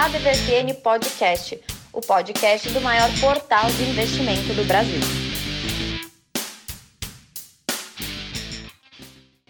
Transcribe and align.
ADVFN 0.00 0.80
Podcast, 0.80 1.60
o 1.92 2.00
podcast 2.00 2.72
do 2.72 2.80
maior 2.80 3.08
portal 3.20 3.68
de 3.68 3.82
investimento 3.82 4.54
do 4.54 4.64
Brasil. 4.64 5.00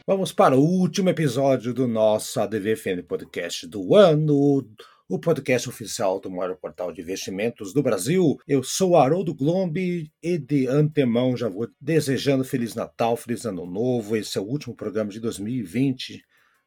Vamos 0.07 0.33
para 0.33 0.57
o 0.57 0.61
último 0.61 1.11
episódio 1.11 1.75
do 1.75 1.87
nosso 1.87 2.41
ADVFN 2.41 3.03
Podcast 3.07 3.67
do 3.67 3.95
ano, 3.95 4.67
o 5.07 5.19
podcast 5.19 5.69
oficial 5.69 6.19
do 6.19 6.31
maior 6.31 6.57
portal 6.57 6.95
de 6.95 7.03
investimentos 7.03 7.75
do 7.75 7.83
Brasil. 7.83 8.39
Eu 8.49 8.63
sou 8.63 8.97
Haroldo 8.97 9.35
Glombi 9.35 10.11
e 10.23 10.39
de 10.39 10.67
antemão 10.67 11.37
já 11.37 11.51
vou 11.51 11.69
desejando 11.79 12.43
Feliz 12.43 12.75
Natal, 12.75 13.19
Feliz 13.19 13.45
Ano 13.45 13.67
Novo. 13.67 14.17
Esse 14.17 14.39
é 14.39 14.41
o 14.41 14.47
último 14.47 14.75
programa 14.75 15.11
de 15.11 15.21
2020, 15.21 16.25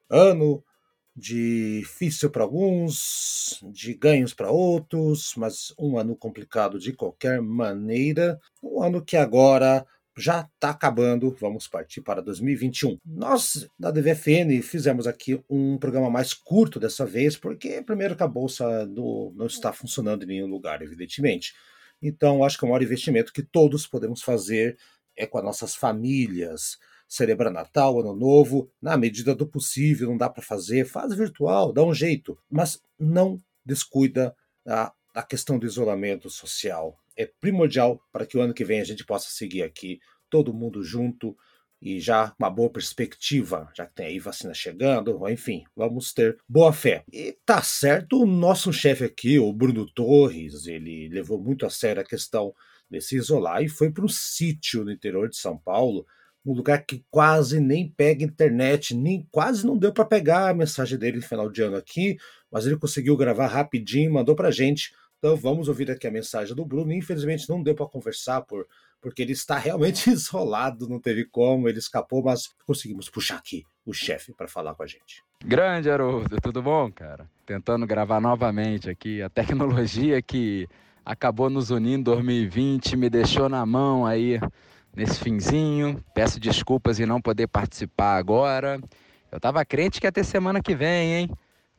ano 0.08 0.64
difícil 1.22 2.32
para 2.32 2.44
alguns, 2.44 3.64
de 3.72 3.94
ganhos 3.94 4.34
para 4.34 4.50
outros, 4.50 5.34
mas 5.38 5.72
um 5.78 5.98
ano 5.98 6.16
complicado 6.16 6.80
de 6.80 6.94
qualquer 6.94 7.40
maneira. 7.40 8.40
Um 8.62 8.82
ano 8.82 9.06
que 9.06 9.16
agora 9.16 9.86
já 10.18 10.42
está 10.42 10.72
acabando, 10.72 11.36
vamos 11.40 11.68
partir 11.68 12.02
para 12.02 12.22
2021. 12.22 12.98
Nós, 13.06 13.68
da 13.80 13.92
DVFN, 13.92 14.62
fizemos 14.64 15.06
aqui 15.06 15.40
um 15.50 15.78
programa 15.78 16.10
mais 16.10 16.34
curto 16.34 16.80
dessa 16.80 17.06
vez, 17.06 17.38
porque, 17.38 17.82
primeiro, 17.84 18.16
que 18.16 18.24
a 18.24 18.28
bolsa 18.28 18.86
do, 18.88 19.32
não 19.36 19.46
está 19.46 19.72
funcionando 19.72 20.24
em 20.24 20.28
nenhum 20.28 20.48
lugar, 20.48 20.82
evidentemente. 20.82 21.54
Então, 22.02 22.44
acho 22.44 22.58
que 22.58 22.66
o 22.66 22.68
maior 22.68 22.82
investimento 22.82 23.32
que 23.32 23.44
todos 23.44 23.86
podemos 23.86 24.22
fazer 24.24 24.76
é 25.16 25.28
com 25.28 25.38
as 25.38 25.44
nossas 25.44 25.76
famílias. 25.76 26.78
Celebrar 27.12 27.52
Natal, 27.52 28.00
Ano 28.00 28.16
Novo, 28.16 28.72
na 28.82 28.96
medida 28.96 29.36
do 29.36 29.46
possível, 29.46 30.10
não 30.10 30.18
dá 30.18 30.30
para 30.30 30.42
fazer, 30.42 30.86
faz 30.86 31.14
virtual, 31.14 31.74
dá 31.74 31.84
um 31.84 31.94
jeito, 31.94 32.38
mas 32.50 32.82
não 32.98 33.38
descuida 33.66 34.34
a, 34.66 34.94
a 35.14 35.22
questão 35.22 35.60
do 35.60 35.66
isolamento 35.66 36.30
social 36.30 36.98
é 37.18 37.26
primordial 37.40 38.02
para 38.12 38.26
que 38.26 38.38
o 38.38 38.42
ano 38.42 38.54
que 38.54 38.64
vem 38.64 38.80
a 38.80 38.86
gente 38.86 39.06
possa 39.06 39.30
seguir 39.30 39.64
aqui, 39.64 40.00
todo 40.30 40.54
mundo 40.54 40.84
junto 40.84 41.36
e 41.82 42.00
já 42.00 42.34
uma 42.40 42.50
boa 42.50 42.70
perspectiva, 42.70 43.70
já 43.76 43.86
que 43.86 43.96
tem 43.96 44.06
aí 44.06 44.20
vacina 44.20 44.54
chegando, 44.54 45.28
enfim, 45.30 45.64
vamos 45.76 46.14
ter 46.14 46.38
boa 46.48 46.72
fé. 46.72 47.04
E 47.12 47.36
tá 47.46 47.62
certo, 47.62 48.22
o 48.22 48.26
nosso 48.26 48.72
chefe 48.72 49.04
aqui, 49.04 49.38
o 49.40 49.52
Bruno 49.52 49.86
Torres, 49.92 50.68
ele 50.68 51.10
levou 51.10 51.42
muito 51.42 51.66
a 51.66 51.70
sério 51.70 52.02
a 52.02 52.06
questão 52.06 52.54
de 52.90 53.02
se 53.02 53.18
isolar 53.18 53.64
e 53.64 53.70
foi 53.70 53.92
para 53.92 54.06
um 54.06 54.10
sítio 54.10 54.86
no 54.86 54.92
interior 54.92 55.28
de 55.28 55.38
São 55.38 55.58
Paulo, 55.58 56.06
um 56.46 56.54
lugar 56.54 56.86
que 56.86 57.04
quase 57.10 57.60
nem 57.60 57.88
pega 57.90 58.24
internet, 58.24 58.96
nem 58.96 59.28
quase 59.32 59.66
não 59.66 59.78
deu 59.78 59.94
para 59.94 60.06
pegar 60.06 60.50
a 60.50 60.54
mensagem 60.54 60.98
dele 60.98 61.18
no 61.18 61.24
final 61.24 61.50
de 61.50 61.62
ano 61.62 61.78
aqui, 61.78 62.18
mas 62.52 62.66
ele 62.66 62.78
conseguiu 62.78 63.16
gravar 63.16 63.48
rapidinho, 63.48 64.14
mandou 64.14 64.36
para 64.36 64.52
gente 64.52 64.92
então 65.22 65.36
vamos 65.36 65.68
ouvir 65.68 65.92
aqui 65.92 66.08
a 66.08 66.12
mensagem 66.12 66.56
do 66.56 66.66
Bruno. 66.66 66.92
Infelizmente 66.92 67.48
não 67.48 67.62
deu 67.62 67.76
para 67.76 67.86
conversar 67.86 68.42
por 68.42 68.66
porque 69.00 69.22
ele 69.22 69.32
está 69.32 69.58
realmente 69.58 70.10
isolado, 70.12 70.88
não 70.88 71.00
teve 71.00 71.26
como, 71.26 71.68
ele 71.68 71.80
escapou, 71.80 72.24
mas 72.24 72.50
conseguimos 72.66 73.10
puxar 73.10 73.38
aqui 73.38 73.64
o 73.84 73.94
chefe 73.94 74.32
para 74.32 74.48
falar 74.48 74.76
com 74.76 74.84
a 74.84 74.88
gente. 74.88 75.24
Grande 75.44 75.90
Haroldo, 75.90 76.38
tudo 76.40 76.62
bom, 76.62 76.92
cara? 76.92 77.28
Tentando 77.46 77.86
gravar 77.88 78.20
novamente 78.20 78.90
aqui 78.90 79.22
a 79.22 79.30
tecnologia 79.30 80.22
que 80.22 80.68
acabou 81.04 81.50
nos 81.50 81.72
unindo 81.72 82.12
em 82.12 82.16
2020, 82.16 82.96
me 82.96 83.10
deixou 83.10 83.50
na 83.50 83.66
mão 83.66 84.06
aí 84.06 84.40
nesse 84.96 85.20
finzinho. 85.20 86.04
Peço 86.14 86.40
desculpas 86.40 87.00
em 87.00 87.06
não 87.06 87.22
poder 87.22 87.48
participar 87.48 88.18
agora. 88.18 88.80
Eu 89.32 89.40
tava 89.40 89.64
crente 89.64 90.00
que 90.00 90.08
ia 90.08 90.12
ter 90.12 90.24
semana 90.24 90.62
que 90.62 90.76
vem, 90.76 91.14
hein? 91.14 91.30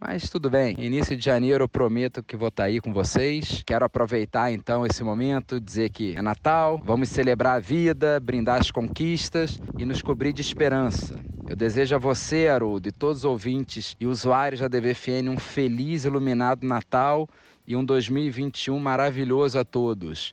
Mas 0.05 0.28
tudo 0.28 0.50
bem, 0.50 0.74
início 0.80 1.16
de 1.16 1.24
janeiro 1.24 1.62
eu 1.62 1.68
prometo 1.68 2.24
que 2.24 2.36
vou 2.36 2.48
estar 2.48 2.64
tá 2.64 2.66
aí 2.68 2.80
com 2.80 2.92
vocês. 2.92 3.62
Quero 3.64 3.84
aproveitar 3.84 4.50
então 4.50 4.84
esse 4.84 5.05
momento, 5.05 5.61
dizer 5.61 5.90
que 5.90 6.17
é 6.17 6.20
Natal, 6.20 6.83
vamos 6.84 7.08
celebrar 7.08 7.55
a 7.55 7.61
vida, 7.61 8.18
brindar 8.18 8.61
as 8.61 8.68
conquistas 8.68 9.61
e 9.78 9.84
nos 9.84 10.02
cobrir 10.02 10.33
de 10.33 10.40
esperança. 10.40 11.14
Eu 11.48 11.55
desejo 11.55 11.95
a 11.95 11.98
você, 11.98 12.48
Haroldo, 12.48 12.89
e 12.89 12.92
todos 12.92 13.18
os 13.18 13.24
ouvintes 13.24 13.95
e 14.01 14.05
usuários 14.05 14.61
da 14.61 14.67
DVFN 14.67 15.28
um 15.28 15.39
feliz, 15.39 16.05
iluminado 16.05 16.67
Natal 16.67 17.28
e 17.64 17.77
um 17.77 17.84
2021 17.84 18.77
maravilhoso 18.80 19.56
a 19.56 19.64
todos. 19.64 20.33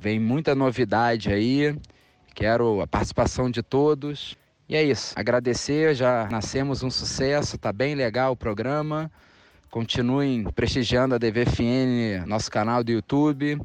Vem 0.00 0.18
muita 0.18 0.54
novidade 0.54 1.30
aí, 1.30 1.76
quero 2.34 2.80
a 2.80 2.86
participação 2.86 3.50
de 3.50 3.62
todos. 3.62 4.36
E 4.68 4.76
é 4.76 4.82
isso. 4.82 5.12
Agradecer, 5.16 5.94
já 5.94 6.28
nascemos 6.30 6.82
um 6.82 6.90
sucesso, 6.90 7.58
tá 7.58 7.72
bem 7.72 7.94
legal 7.94 8.32
o 8.32 8.36
programa. 8.36 9.10
Continuem 9.70 10.44
prestigiando 10.44 11.14
a 11.14 11.18
DVFN, 11.18 12.26
nosso 12.26 12.50
canal 12.50 12.82
do 12.82 12.92
YouTube. 12.92 13.60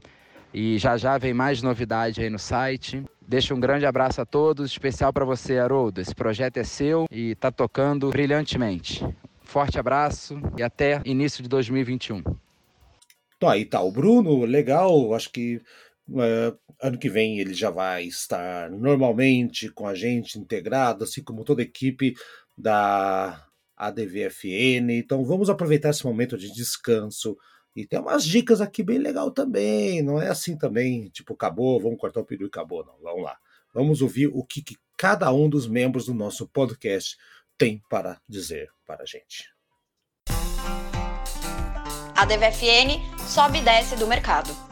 E 0.53 0.78
já 0.78 0.97
já 0.97 1.17
vem 1.17 1.33
mais 1.33 1.61
novidade 1.61 2.22
aí 2.22 2.29
no 2.29 2.39
site. 2.39 3.03
Deixo 3.28 3.53
um 3.53 3.59
grande 3.59 3.85
abraço 3.85 4.22
a 4.22 4.25
todos, 4.25 4.72
especial 4.72 5.11
para 5.11 5.25
você, 5.25 5.59
Haroldo. 5.59 5.99
Esse 5.99 6.16
projeto 6.16 6.57
é 6.57 6.63
seu 6.63 7.05
e 7.11 7.31
está 7.31 7.51
tocando 7.51 8.09
brilhantemente. 8.09 9.05
Forte 9.41 9.78
abraço 9.78 10.41
e 10.57 10.63
até 10.63 11.01
início 11.05 11.44
de 11.44 11.49
2021. 11.49 12.23
Então 13.38 13.49
aí 13.49 13.66
tá 13.66 13.81
o 13.81 13.91
Bruno, 13.91 14.45
legal, 14.45 15.13
acho 15.13 15.29
que 15.29 15.61
Uh, 16.09 16.57
ano 16.81 16.97
que 16.97 17.09
vem 17.09 17.40
ele 17.40 17.53
já 17.53 17.69
vai 17.69 18.06
estar 18.06 18.69
normalmente 18.72 19.69
com 19.69 19.85
a 19.85 19.94
gente 19.94 20.40
integrado, 20.40 21.03
assim 21.03 21.22
como 21.22 21.44
toda 21.44 21.62
a 21.62 21.66
equipe 21.66 22.16
da 22.57 23.45
ADVFN. 23.75 24.91
Então 24.91 25.23
vamos 25.25 25.50
aproveitar 25.50 25.90
esse 25.90 26.06
momento 26.06 26.38
de 26.38 26.51
descanso. 26.51 27.38
E 27.75 27.85
tem 27.85 28.00
umas 28.00 28.25
dicas 28.25 28.59
aqui 28.59 28.81
bem 28.81 28.97
legal 28.97 29.29
também. 29.29 30.01
Não 30.01 30.19
é 30.19 30.29
assim 30.29 30.57
também, 30.57 31.09
tipo, 31.09 31.34
acabou, 31.34 31.79
vamos 31.79 32.00
cortar 32.00 32.22
o 32.22 32.25
peru 32.25 32.46
e 32.46 32.47
acabou. 32.47 32.84
Não, 32.85 32.96
vamos 33.01 33.23
lá. 33.23 33.38
Vamos 33.73 34.01
ouvir 34.01 34.28
o 34.28 34.44
que, 34.44 34.63
que 34.63 34.75
cada 34.97 35.31
um 35.31 35.47
dos 35.47 35.67
membros 35.67 36.07
do 36.07 36.13
nosso 36.13 36.47
podcast 36.47 37.16
tem 37.57 37.81
para 37.88 38.19
dizer 38.28 38.69
para 38.85 39.03
a 39.03 39.06
gente. 39.06 39.46
A 42.16 42.25
DVFN 42.25 42.97
sobe 43.28 43.59
e 43.59 43.62
desce 43.62 43.96
do 43.96 44.07
mercado. 44.07 44.66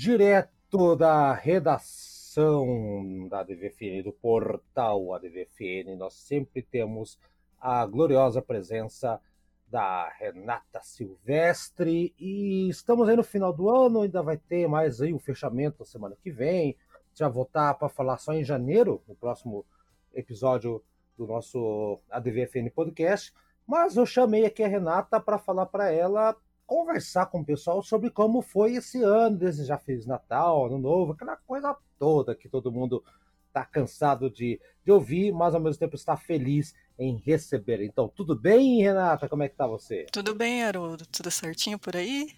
Direto 0.00 0.96
da 0.96 1.34
redação 1.34 3.28
da 3.28 3.40
ADVFN, 3.40 4.02
do 4.02 4.12
portal 4.12 5.12
ADVFN, 5.12 5.94
nós 5.98 6.14
sempre 6.14 6.62
temos 6.62 7.18
a 7.60 7.84
gloriosa 7.84 8.40
presença 8.40 9.20
da 9.68 10.08
Renata 10.08 10.80
Silvestre. 10.80 12.14
E 12.18 12.70
estamos 12.70 13.10
aí 13.10 13.14
no 13.14 13.22
final 13.22 13.52
do 13.52 13.68
ano, 13.68 14.00
ainda 14.00 14.22
vai 14.22 14.38
ter 14.38 14.66
mais 14.66 15.02
aí 15.02 15.12
o 15.12 15.18
fechamento 15.18 15.84
semana 15.84 16.16
que 16.18 16.30
vem, 16.30 16.78
já 17.12 17.28
voltar 17.28 17.74
para 17.74 17.90
falar 17.90 18.16
só 18.16 18.32
em 18.32 18.42
janeiro, 18.42 19.02
no 19.06 19.14
próximo 19.14 19.66
episódio 20.14 20.82
do 21.14 21.26
nosso 21.26 22.00
ADVFN 22.08 22.70
Podcast, 22.74 23.34
mas 23.66 23.98
eu 23.98 24.06
chamei 24.06 24.46
aqui 24.46 24.62
a 24.62 24.68
Renata 24.68 25.20
para 25.20 25.36
falar 25.36 25.66
para 25.66 25.92
ela 25.92 26.34
conversar 26.70 27.26
com 27.26 27.40
o 27.40 27.44
pessoal 27.44 27.82
sobre 27.82 28.10
como 28.10 28.40
foi 28.40 28.74
esse 28.74 29.02
ano, 29.02 29.36
desejar 29.36 29.78
Feliz 29.78 30.06
Natal, 30.06 30.66
Ano 30.66 30.78
Novo, 30.78 31.10
aquela 31.10 31.36
coisa 31.36 31.76
toda 31.98 32.32
que 32.32 32.48
todo 32.48 32.70
mundo 32.70 33.02
está 33.48 33.64
cansado 33.64 34.30
de, 34.30 34.60
de 34.84 34.92
ouvir, 34.92 35.32
mas 35.32 35.52
ao 35.52 35.60
mesmo 35.60 35.80
tempo 35.80 35.96
está 35.96 36.16
feliz 36.16 36.72
em 36.96 37.16
receber. 37.16 37.82
Então, 37.82 38.08
tudo 38.08 38.36
bem, 38.36 38.82
Renata? 38.82 39.28
Como 39.28 39.42
é 39.42 39.48
que 39.48 39.56
tá 39.56 39.66
você? 39.66 40.06
Tudo 40.12 40.32
bem, 40.32 40.62
Haroldo. 40.62 41.04
Tudo 41.06 41.28
certinho 41.28 41.76
por 41.76 41.96
aí? 41.96 42.28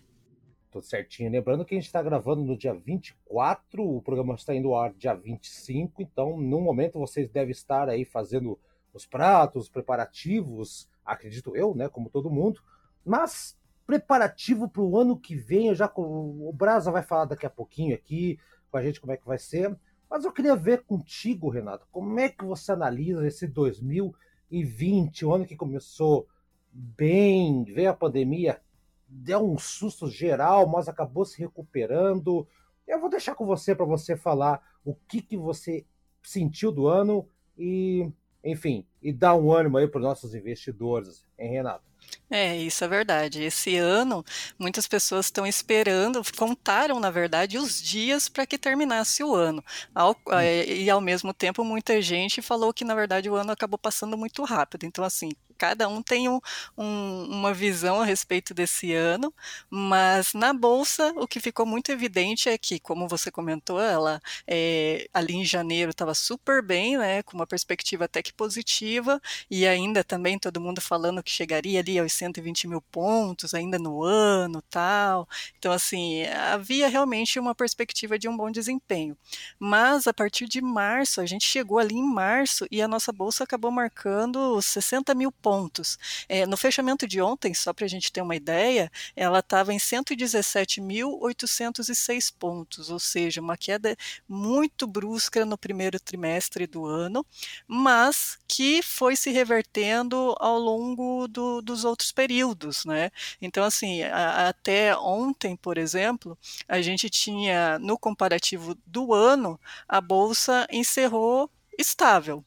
Tudo 0.71 0.87
certinho. 0.87 1.31
Lembrando 1.31 1.63
que 1.63 1.75
a 1.75 1.79
gente 1.79 1.89
está 1.89 2.03
gravando 2.03 2.41
no 2.41 2.57
dia 2.57 2.73
24, 2.73 3.87
o 3.87 4.01
programa 4.01 4.33
está 4.33 4.55
indo 4.55 4.69
ao 4.69 4.81
ar 4.81 4.95
dia 4.95 5.13
25, 5.13 6.01
então, 6.01 6.39
no 6.39 6.59
momento, 6.59 6.99
vocês 6.99 7.29
devem 7.29 7.53
estar 7.53 7.87
aí 7.87 8.07
fazendo 8.07 8.59
os 8.95 9.05
pratos, 9.05 9.65
os 9.65 9.69
preparativos, 9.69 10.89
acredito 11.05 11.55
eu, 11.55 11.75
né, 11.75 11.87
como 11.87 12.09
todo 12.09 12.31
mundo, 12.31 12.63
mas 13.05 13.61
preparativo 13.87 14.69
para 14.69 14.83
o 14.83 14.99
ano 14.99 15.19
que 15.19 15.35
vem. 15.35 15.69
Eu 15.69 15.75
já 15.75 15.91
o 15.97 16.53
Brasa 16.55 16.91
vai 16.91 17.03
falar 17.03 17.27
daqui 17.27 17.47
a 17.47 17.51
pouquinho 17.51 17.95
aqui 17.95 18.39
com 18.71 18.77
a 18.77 18.83
gente 18.83 19.01
como 19.01 19.13
é 19.13 19.17
que 19.17 19.27
vai 19.27 19.39
ser. 19.39 19.77
Mas 20.11 20.25
eu 20.25 20.33
queria 20.33 20.55
ver 20.55 20.83
contigo, 20.85 21.49
Renato, 21.49 21.87
como 21.91 22.19
é 22.21 22.29
que 22.29 22.45
você 22.45 22.73
analisa 22.73 23.27
esse 23.27 23.47
2020, 23.47 25.25
o 25.25 25.33
ano 25.33 25.47
que 25.47 25.57
começou 25.57 26.29
bem, 26.71 27.65
veio 27.65 27.91
a 27.91 27.95
pandemia, 27.95 28.61
deu 29.09 29.51
um 29.51 29.59
susto 29.59 30.09
geral, 30.09 30.67
mas 30.67 30.89
acabou 30.89 31.25
se 31.25 31.39
recuperando. 31.39 32.47
Eu 32.87 33.01
vou 33.01 33.11
deixar 33.11 33.35
com 33.35 33.47
você 33.47 33.75
para 33.75 33.87
você 33.87 34.17
falar 34.17 34.63
o 34.85 34.95
que, 34.95 35.21
que 35.21 35.37
você 35.37 35.87
sentiu 36.23 36.73
do 36.73 36.87
ano 36.87 37.29
e, 37.57 38.11
enfim, 38.45 38.87
e 39.03 39.13
dar 39.13 39.35
um 39.35 39.53
ânimo 39.53 39.77
aí 39.77 39.89
para 39.89 39.99
os 39.99 40.05
nossos 40.05 40.35
investidores, 40.35 41.27
hein, 41.39 41.51
Renato? 41.51 41.92
É, 42.31 42.57
isso 42.57 42.83
é 42.83 42.89
verdade. 42.89 43.43
Esse 43.43 43.77
ano, 43.77 44.25
muitas 44.59 44.89
pessoas 44.89 45.27
estão 45.27 45.47
esperando, 45.47 46.23
contaram, 46.37 46.99
na 46.99 47.11
verdade, 47.11 47.59
os 47.59 47.81
dias 47.83 48.27
para 48.27 48.47
que 48.47 48.57
terminasse 48.57 49.23
o 49.23 49.35
ano. 49.35 49.63
Ao, 49.95 50.13
hum. 50.13 50.41
e, 50.67 50.89
ao 50.89 51.01
mesmo 51.01 51.35
tempo, 51.35 51.63
muita 51.63 52.01
gente 52.01 52.41
falou 52.41 52.73
que, 52.73 52.85
na 52.85 52.95
verdade, 52.95 53.29
o 53.29 53.35
ano 53.35 53.53
acabou 53.53 53.79
passando 53.79 54.17
muito 54.17 54.43
rápido. 54.45 54.85
Então, 54.85 55.05
assim, 55.05 55.31
cada 55.63 55.89
um 55.89 56.03
tem 56.03 56.29
um, 56.29 56.41
um, 56.77 57.25
uma 57.31 57.55
visão 57.55 58.01
a 58.01 58.05
respeito 58.05 58.53
desse 58.53 58.93
ano, 58.93 59.33
mas 59.71 60.35
na 60.35 60.53
bolsa 60.53 61.13
o 61.17 61.29
que 61.29 61.39
ficou 61.39 61.65
muito 61.65 61.93
evidente 61.93 62.49
é 62.49 62.59
que, 62.59 62.81
como 62.81 63.07
você 63.07 63.31
comentou, 63.31 63.81
ela 63.81 64.21
é, 64.47 65.07
ali 65.15 65.35
em 65.35 65.45
janeiro 65.45 65.93
estava 65.93 66.15
super 66.15 66.63
bem, 66.63 66.99
né, 66.99 67.23
com 67.23 67.37
uma 67.37 67.47
perspectiva 67.47 68.07
até 68.07 68.23
que 68.23 68.33
positiva, 68.33 69.21
e 69.49 69.65
ainda 69.65 70.03
também 70.03 70.37
todo 70.37 70.61
mundo 70.61 70.81
falando 70.81 71.23
que 71.23 71.31
chegaria 71.31 71.79
ali 71.79 71.92
aos 71.99 72.13
120 72.13 72.69
mil 72.69 72.81
pontos 72.81 73.55
ainda 73.55 73.79
no 73.79 74.03
ano, 74.03 74.63
tal. 74.71 75.29
Então, 75.59 75.73
assim, 75.73 76.25
havia 76.27 76.89
realmente 76.89 77.39
uma 77.39 77.55
perspectiva 77.55 78.19
de 78.19 78.29
um 78.29 78.37
bom 78.37 78.51
desempenho. 78.51 79.17
Mas 79.59 80.07
a 80.07 80.15
partir 80.15 80.47
de 80.47 80.61
março, 80.61 81.21
a 81.21 81.27
gente 81.27 81.47
chegou 81.47 81.79
ali 81.79 81.95
em 81.95 82.07
março 82.07 82.67
e 82.71 82.83
a 82.83 82.89
nossa 82.89 83.13
bolsa 83.13 83.45
acabou 83.45 83.71
marcando 83.71 84.61
60 84.61 85.15
mil 85.15 85.31
pontos. 85.31 85.99
É, 86.29 86.45
no 86.47 86.57
fechamento 86.57 87.07
de 87.07 87.21
ontem, 87.21 87.55
só 87.55 87.73
para 87.73 87.85
a 87.85 87.89
gente 87.89 88.13
ter 88.13 88.23
uma 88.23 88.37
ideia, 88.37 88.91
ela 89.15 89.39
estava 89.41 89.73
em 89.73 89.79
117.806 89.79 92.33
pontos, 92.39 92.91
ou 92.91 92.99
seja, 92.99 93.41
uma 93.41 93.57
queda 93.57 93.97
muito 94.29 94.87
brusca 94.87 95.45
no 95.45 95.59
primeiro 95.59 95.99
trimestre 96.01 96.67
do 96.67 96.87
ano, 96.87 97.25
mas 97.67 98.39
que 98.47 98.83
foi 98.83 99.17
se 99.17 99.31
revertendo 99.31 100.35
ao 100.39 100.59
longo 100.59 101.27
do, 101.29 101.63
dos 101.63 101.82
outros 101.85 102.13
períodos, 102.13 102.85
né? 102.85 103.11
Então, 103.41 103.65
assim, 103.65 104.03
a, 104.03 104.49
até 104.49 104.97
ontem, 104.97 105.57
por 105.57 105.79
exemplo, 105.79 106.37
a 106.69 106.81
gente 106.81 107.09
tinha 107.11 107.79
no 107.79 107.99
comparativo 107.99 108.77
do 108.87 109.13
ano, 109.15 109.59
a 109.89 110.01
bolsa 110.01 110.67
encerrou 110.71 111.51
estável, 111.79 112.45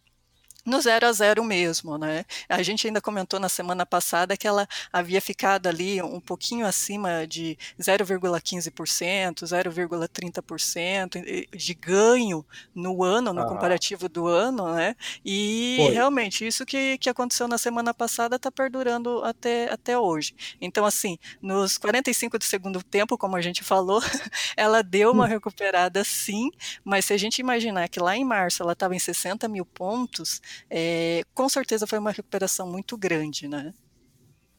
no 0.65 0.81
zero 0.81 1.07
a 1.07 1.12
zero 1.12 1.44
mesmo, 1.44 1.97
né? 1.97 2.25
A 2.50 2.63
gente 2.63 2.88
ainda 2.88 3.00
comentou 3.00 3.39
na 3.39 3.47
semana 3.47 3.85
passada 3.85 4.35
que 4.35 4.47
ela 4.47 4.67
havia 4.91 5.21
ficado 5.21 5.67
ali 5.67 6.01
um 6.01 6.19
pouquinho 6.19 6.65
acima 6.65 7.27
de 7.27 7.57
0,15%, 7.79 9.44
0,30% 9.44 11.47
de 11.56 11.73
ganho 11.73 12.45
no 12.73 13.03
ano, 13.03 13.31
no 13.31 13.41
ah. 13.41 13.45
comparativo 13.45 14.09
do 14.09 14.27
ano, 14.27 14.73
né? 14.73 14.95
E 15.23 15.75
Foi. 15.77 15.94
realmente 15.94 16.45
isso 16.45 16.65
que, 16.65 16.97
que 16.97 17.09
aconteceu 17.09 17.47
na 17.47 17.57
semana 17.57 17.94
passada 17.94 18.38
está 18.38 18.51
perdurando 18.51 19.23
até, 19.23 19.71
até 19.71 19.97
hoje. 19.97 20.33
Então, 20.59 20.85
assim, 20.85 21.17
nos 21.41 21.77
45 21.77 22.39
do 22.39 22.44
segundo 22.44 22.81
tempo, 22.81 23.17
como 23.17 23.35
a 23.35 23.41
gente 23.41 23.63
falou, 23.63 24.01
ela 24.57 24.81
deu 24.81 25.12
uma 25.12 25.25
hum. 25.25 25.27
recuperada 25.27 26.03
sim, 26.03 26.50
mas 26.83 27.06
se 27.06 27.13
a 27.13 27.17
gente 27.17 27.39
imaginar 27.39 27.88
que 27.88 28.00
lá 28.00 28.17
em 28.17 28.25
março 28.25 28.63
ela 28.63 28.73
estava 28.73 28.95
em 28.95 29.00
60 29.00 29.47
mil 29.47 29.65
pontos, 29.65 30.41
é, 30.69 31.24
com 31.34 31.48
certeza 31.50 31.88
foi 31.88 32.00
uma 32.00 32.12
recuperação 32.12 32.69
muito 32.69 32.98
grande, 32.98 33.48
né? 33.48 33.74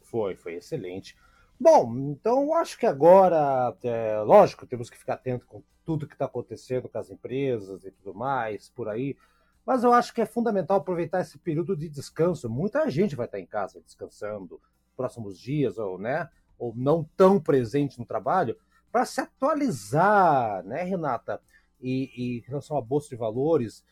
Foi, 0.02 0.36
foi 0.36 0.54
excelente. 0.54 1.16
Bom, 1.58 2.10
então 2.10 2.54
acho 2.54 2.78
que 2.78 2.86
agora, 2.86 3.74
é, 3.82 4.20
lógico, 4.20 4.66
temos 4.66 4.90
que 4.90 4.98
ficar 4.98 5.14
atento 5.14 5.46
com 5.46 5.62
tudo 5.84 6.06
que 6.06 6.14
está 6.14 6.26
acontecendo 6.26 6.88
com 6.88 6.98
as 6.98 7.10
empresas 7.10 7.84
e 7.84 7.90
tudo 7.90 8.14
mais 8.14 8.68
por 8.68 8.88
aí, 8.88 9.16
mas 9.64 9.82
eu 9.82 9.92
acho 9.92 10.12
que 10.12 10.20
é 10.20 10.26
fundamental 10.26 10.78
aproveitar 10.78 11.20
esse 11.20 11.38
período 11.38 11.76
de 11.76 11.88
descanso. 11.88 12.48
Muita 12.48 12.88
gente 12.90 13.16
vai 13.16 13.26
estar 13.26 13.40
em 13.40 13.46
casa 13.46 13.80
descansando 13.80 14.60
próximos 14.96 15.38
dias, 15.38 15.78
ou, 15.78 15.98
né, 15.98 16.28
ou 16.58 16.72
não 16.76 17.04
tão 17.16 17.40
presente 17.40 17.98
no 17.98 18.06
trabalho, 18.06 18.56
para 18.92 19.04
se 19.04 19.20
atualizar, 19.20 20.62
né, 20.64 20.82
Renata? 20.82 21.40
E, 21.80 22.10
e 22.16 22.38
em 22.38 22.40
relação 22.40 22.76
à 22.76 22.80
Bolsa 22.80 23.08
de 23.10 23.16
Valores, 23.16 23.84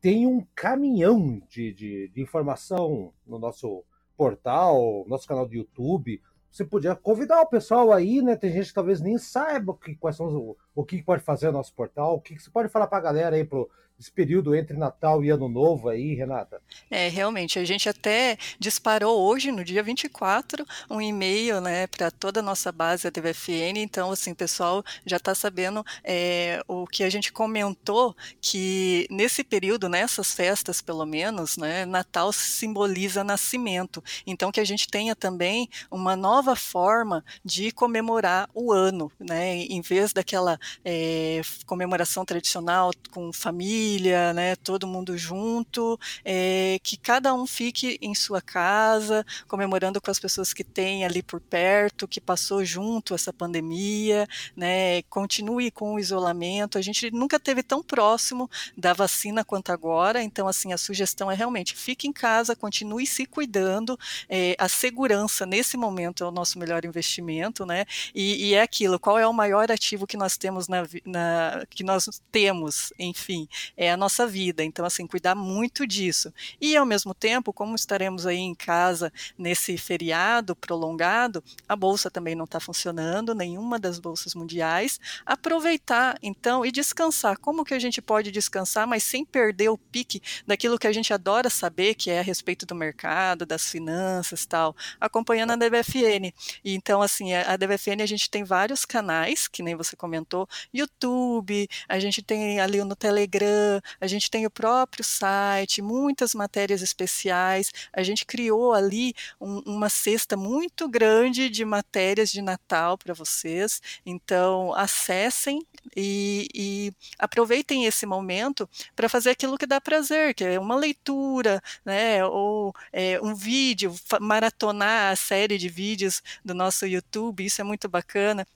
tem 0.00 0.26
um 0.26 0.46
caminhão 0.54 1.40
de, 1.48 1.72
de, 1.72 2.08
de, 2.08 2.20
informação 2.20 3.12
no 3.26 3.38
nosso 3.38 3.82
portal, 4.16 5.04
nosso 5.08 5.26
canal 5.26 5.46
do 5.46 5.54
YouTube. 5.54 6.20
Você 6.50 6.64
podia 6.64 6.94
convidar 6.94 7.40
o 7.40 7.46
pessoal 7.46 7.90
aí, 7.90 8.20
né? 8.20 8.36
Tem 8.36 8.52
gente 8.52 8.68
que 8.68 8.74
talvez 8.74 9.00
nem 9.00 9.16
saiba 9.16 9.72
o 9.72 9.74
que, 9.74 9.96
quais 9.96 10.16
são 10.16 10.26
os, 10.26 10.56
o 10.74 10.84
que 10.84 11.02
pode 11.02 11.22
fazer 11.22 11.46
no 11.46 11.54
nosso 11.54 11.74
portal. 11.74 12.16
O 12.16 12.20
que, 12.20 12.36
que 12.36 12.42
você 12.42 12.50
pode 12.50 12.68
falar 12.68 12.86
para 12.86 12.98
a 12.98 13.00
galera 13.00 13.36
aí 13.36 13.44
pro, 13.44 13.68
esse 13.98 14.10
período 14.10 14.54
entre 14.54 14.76
Natal 14.76 15.24
e 15.24 15.30
Ano 15.30 15.48
Novo 15.48 15.88
aí, 15.88 16.14
Renata? 16.14 16.60
É, 16.90 17.08
realmente, 17.08 17.58
a 17.58 17.64
gente 17.64 17.88
até 17.88 18.36
disparou 18.58 19.20
hoje, 19.20 19.52
no 19.52 19.64
dia 19.64 19.82
24, 19.82 20.64
um 20.90 21.00
e-mail 21.00 21.60
né, 21.60 21.86
para 21.86 22.10
toda 22.10 22.40
a 22.40 22.42
nossa 22.42 22.72
base, 22.72 23.06
a 23.06 23.10
DVFN, 23.10 23.78
então, 23.78 24.10
assim, 24.10 24.32
o 24.32 24.36
pessoal 24.36 24.84
já 25.06 25.16
está 25.16 25.34
sabendo 25.34 25.84
é, 26.02 26.60
o 26.66 26.86
que 26.86 27.04
a 27.04 27.10
gente 27.10 27.32
comentou, 27.32 28.16
que 28.40 29.06
nesse 29.10 29.44
período, 29.44 29.88
nessas 29.88 30.34
festas, 30.34 30.82
pelo 30.82 31.06
menos, 31.06 31.56
né, 31.56 31.86
Natal 31.86 32.32
simboliza 32.32 33.22
nascimento, 33.22 34.02
então 34.26 34.50
que 34.50 34.60
a 34.60 34.64
gente 34.64 34.88
tenha 34.88 35.14
também 35.14 35.68
uma 35.90 36.16
nova 36.16 36.56
forma 36.56 37.24
de 37.44 37.70
comemorar 37.70 38.50
o 38.52 38.72
ano, 38.72 39.10
né, 39.20 39.56
em 39.56 39.80
vez 39.80 40.12
daquela 40.12 40.58
é, 40.84 41.40
comemoração 41.64 42.24
tradicional 42.24 42.90
com 43.12 43.32
família, 43.32 43.83
família, 43.84 44.32
né, 44.32 44.56
todo 44.56 44.86
mundo 44.86 45.16
junto, 45.16 45.98
é, 46.24 46.78
que 46.82 46.96
cada 46.96 47.34
um 47.34 47.46
fique 47.46 47.98
em 48.00 48.14
sua 48.14 48.40
casa, 48.40 49.24
comemorando 49.46 50.00
com 50.00 50.10
as 50.10 50.18
pessoas 50.18 50.52
que 50.52 50.64
tem 50.64 51.04
ali 51.04 51.22
por 51.22 51.40
perto, 51.40 52.08
que 52.08 52.20
passou 52.20 52.64
junto 52.64 53.14
essa 53.14 53.32
pandemia, 53.32 54.26
né, 54.56 55.02
continue 55.02 55.70
com 55.70 55.94
o 55.94 55.98
isolamento. 55.98 56.78
A 56.78 56.82
gente 56.82 57.10
nunca 57.10 57.38
teve 57.38 57.62
tão 57.62 57.82
próximo 57.82 58.50
da 58.76 58.92
vacina 58.92 59.44
quanto 59.44 59.70
agora, 59.70 60.22
então 60.22 60.48
assim 60.48 60.72
a 60.72 60.78
sugestão 60.78 61.30
é 61.30 61.34
realmente 61.34 61.76
fique 61.76 62.08
em 62.08 62.12
casa, 62.12 62.56
continue 62.56 63.06
se 63.06 63.26
cuidando. 63.26 63.98
É, 64.28 64.56
a 64.58 64.68
segurança 64.68 65.44
nesse 65.44 65.76
momento 65.76 66.24
é 66.24 66.26
o 66.26 66.30
nosso 66.30 66.58
melhor 66.58 66.84
investimento, 66.84 67.66
né? 67.66 67.84
E, 68.14 68.48
e 68.48 68.54
é 68.54 68.62
aquilo. 68.62 68.98
Qual 68.98 69.18
é 69.18 69.26
o 69.26 69.32
maior 69.32 69.70
ativo 69.70 70.06
que 70.06 70.16
nós 70.16 70.36
temos 70.36 70.68
na, 70.68 70.82
na 71.04 71.64
que 71.68 71.84
nós 71.84 72.08
temos, 72.30 72.92
enfim, 72.98 73.48
é 73.76 73.90
a 73.90 73.96
nossa 73.96 74.26
vida. 74.26 74.62
Então, 74.62 74.84
assim, 74.84 75.06
cuidar 75.06 75.34
muito 75.34 75.86
disso. 75.86 76.32
E, 76.60 76.76
ao 76.76 76.86
mesmo 76.86 77.14
tempo, 77.14 77.52
como 77.52 77.74
estaremos 77.74 78.26
aí 78.26 78.38
em 78.38 78.54
casa 78.54 79.12
nesse 79.36 79.76
feriado 79.76 80.54
prolongado, 80.54 81.42
a 81.68 81.76
bolsa 81.76 82.10
também 82.10 82.34
não 82.34 82.44
está 82.44 82.60
funcionando, 82.60 83.34
nenhuma 83.34 83.78
das 83.78 83.98
bolsas 83.98 84.34
mundiais. 84.34 85.00
Aproveitar, 85.24 86.18
então, 86.22 86.64
e 86.64 86.70
descansar. 86.70 87.38
Como 87.38 87.64
que 87.64 87.74
a 87.74 87.78
gente 87.78 88.00
pode 88.00 88.30
descansar, 88.30 88.86
mas 88.86 89.02
sem 89.02 89.24
perder 89.24 89.68
o 89.68 89.78
pique 89.78 90.20
daquilo 90.46 90.78
que 90.78 90.86
a 90.86 90.92
gente 90.92 91.12
adora 91.12 91.50
saber, 91.50 91.94
que 91.94 92.10
é 92.10 92.20
a 92.20 92.22
respeito 92.22 92.66
do 92.66 92.74
mercado, 92.74 93.46
das 93.46 93.64
finanças 93.64 94.46
tal, 94.46 94.76
acompanhando 95.00 95.52
a 95.52 95.56
DBFN. 95.56 96.32
E, 96.64 96.74
então, 96.74 97.02
assim, 97.02 97.34
a 97.34 97.56
DBFN 97.56 98.02
a 98.02 98.06
gente 98.06 98.30
tem 98.30 98.44
vários 98.44 98.84
canais, 98.84 99.48
que 99.48 99.62
nem 99.62 99.74
você 99.74 99.96
comentou, 99.96 100.48
YouTube, 100.72 101.68
a 101.88 101.98
gente 101.98 102.22
tem 102.22 102.60
ali 102.60 102.82
no 102.84 102.96
Telegram, 102.96 103.63
a 104.00 104.06
gente 104.06 104.30
tem 104.30 104.46
o 104.46 104.50
próprio 104.50 105.04
site, 105.04 105.82
muitas 105.82 106.34
matérias 106.34 106.82
especiais. 106.82 107.70
A 107.92 108.02
gente 108.02 108.24
criou 108.24 108.72
ali 108.72 109.14
um, 109.40 109.58
uma 109.66 109.88
cesta 109.88 110.36
muito 110.36 110.88
grande 110.88 111.48
de 111.48 111.64
matérias 111.64 112.30
de 112.30 112.42
Natal 112.42 112.96
para 112.98 113.14
vocês. 113.14 113.80
Então, 114.04 114.74
acessem 114.74 115.60
e, 115.96 116.48
e 116.54 116.92
aproveitem 117.18 117.84
esse 117.86 118.06
momento 118.06 118.68
para 118.96 119.08
fazer 119.08 119.30
aquilo 119.30 119.58
que 119.58 119.66
dá 119.66 119.80
prazer, 119.80 120.34
que 120.34 120.44
é 120.44 120.58
uma 120.58 120.76
leitura, 120.76 121.62
né, 121.84 122.24
ou 122.24 122.74
é, 122.92 123.20
um 123.22 123.34
vídeo, 123.34 123.94
maratonar 124.20 125.12
a 125.12 125.16
série 125.16 125.58
de 125.58 125.68
vídeos 125.68 126.22
do 126.44 126.54
nosso 126.54 126.86
YouTube, 126.86 127.44
isso 127.44 127.60
é 127.60 127.64
muito 127.64 127.88
bacana. 127.88 128.46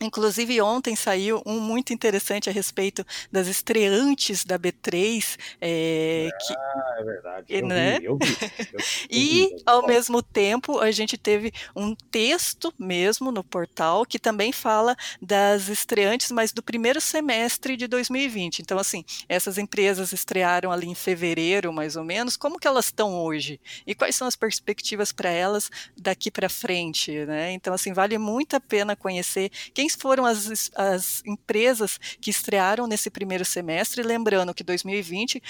Inclusive, 0.00 0.60
ontem 0.60 0.94
saiu 0.94 1.42
um 1.44 1.58
muito 1.58 1.92
interessante 1.92 2.48
a 2.48 2.52
respeito 2.52 3.04
das 3.32 3.48
estreantes 3.48 4.44
da 4.44 4.58
B3. 4.58 5.36
É, 5.60 6.28
ah, 6.32 6.38
que, 6.38 7.00
é 7.00 7.04
verdade. 7.04 7.46
Eu 7.48 7.66
né? 7.66 7.98
vi, 7.98 8.04
eu 8.04 8.16
vi, 8.16 8.36
eu, 8.72 8.80
e, 9.10 9.56
ao 9.66 9.86
mesmo 9.86 10.22
tempo, 10.22 10.78
a 10.78 10.90
gente 10.92 11.18
teve 11.18 11.52
um 11.74 11.94
texto 11.94 12.72
mesmo 12.78 13.32
no 13.32 13.42
portal 13.42 14.06
que 14.06 14.18
também 14.18 14.52
fala 14.52 14.96
das 15.20 15.68
estreantes, 15.68 16.30
mas 16.30 16.52
do 16.52 16.62
primeiro 16.62 17.00
semestre 17.00 17.76
de 17.76 17.88
2020. 17.88 18.60
Então, 18.60 18.78
assim, 18.78 19.04
essas 19.28 19.58
empresas 19.58 20.12
estrearam 20.12 20.70
ali 20.70 20.86
em 20.86 20.94
fevereiro, 20.94 21.72
mais 21.72 21.96
ou 21.96 22.04
menos. 22.04 22.36
Como 22.36 22.58
que 22.58 22.68
elas 22.68 22.86
estão 22.86 23.14
hoje? 23.14 23.60
E 23.84 23.96
quais 23.96 24.14
são 24.14 24.28
as 24.28 24.36
perspectivas 24.36 25.10
para 25.10 25.30
elas 25.30 25.70
daqui 25.96 26.30
para 26.30 26.48
frente? 26.48 27.26
Né? 27.26 27.52
Então, 27.52 27.74
assim, 27.74 27.92
vale 27.92 28.16
muito 28.16 28.54
a 28.54 28.60
pena 28.60 28.94
conhecer. 28.94 29.50
Quem 29.74 29.87
quem 29.88 30.00
foram 30.00 30.26
as, 30.26 30.70
as 30.74 31.22
empresas 31.24 31.98
que 32.20 32.30
estrearam 32.30 32.86
nesse 32.86 33.10
primeiro 33.10 33.44
semestre, 33.44 34.02
lembrando 34.02 34.52
que 34.52 34.62
2020, 34.62 35.42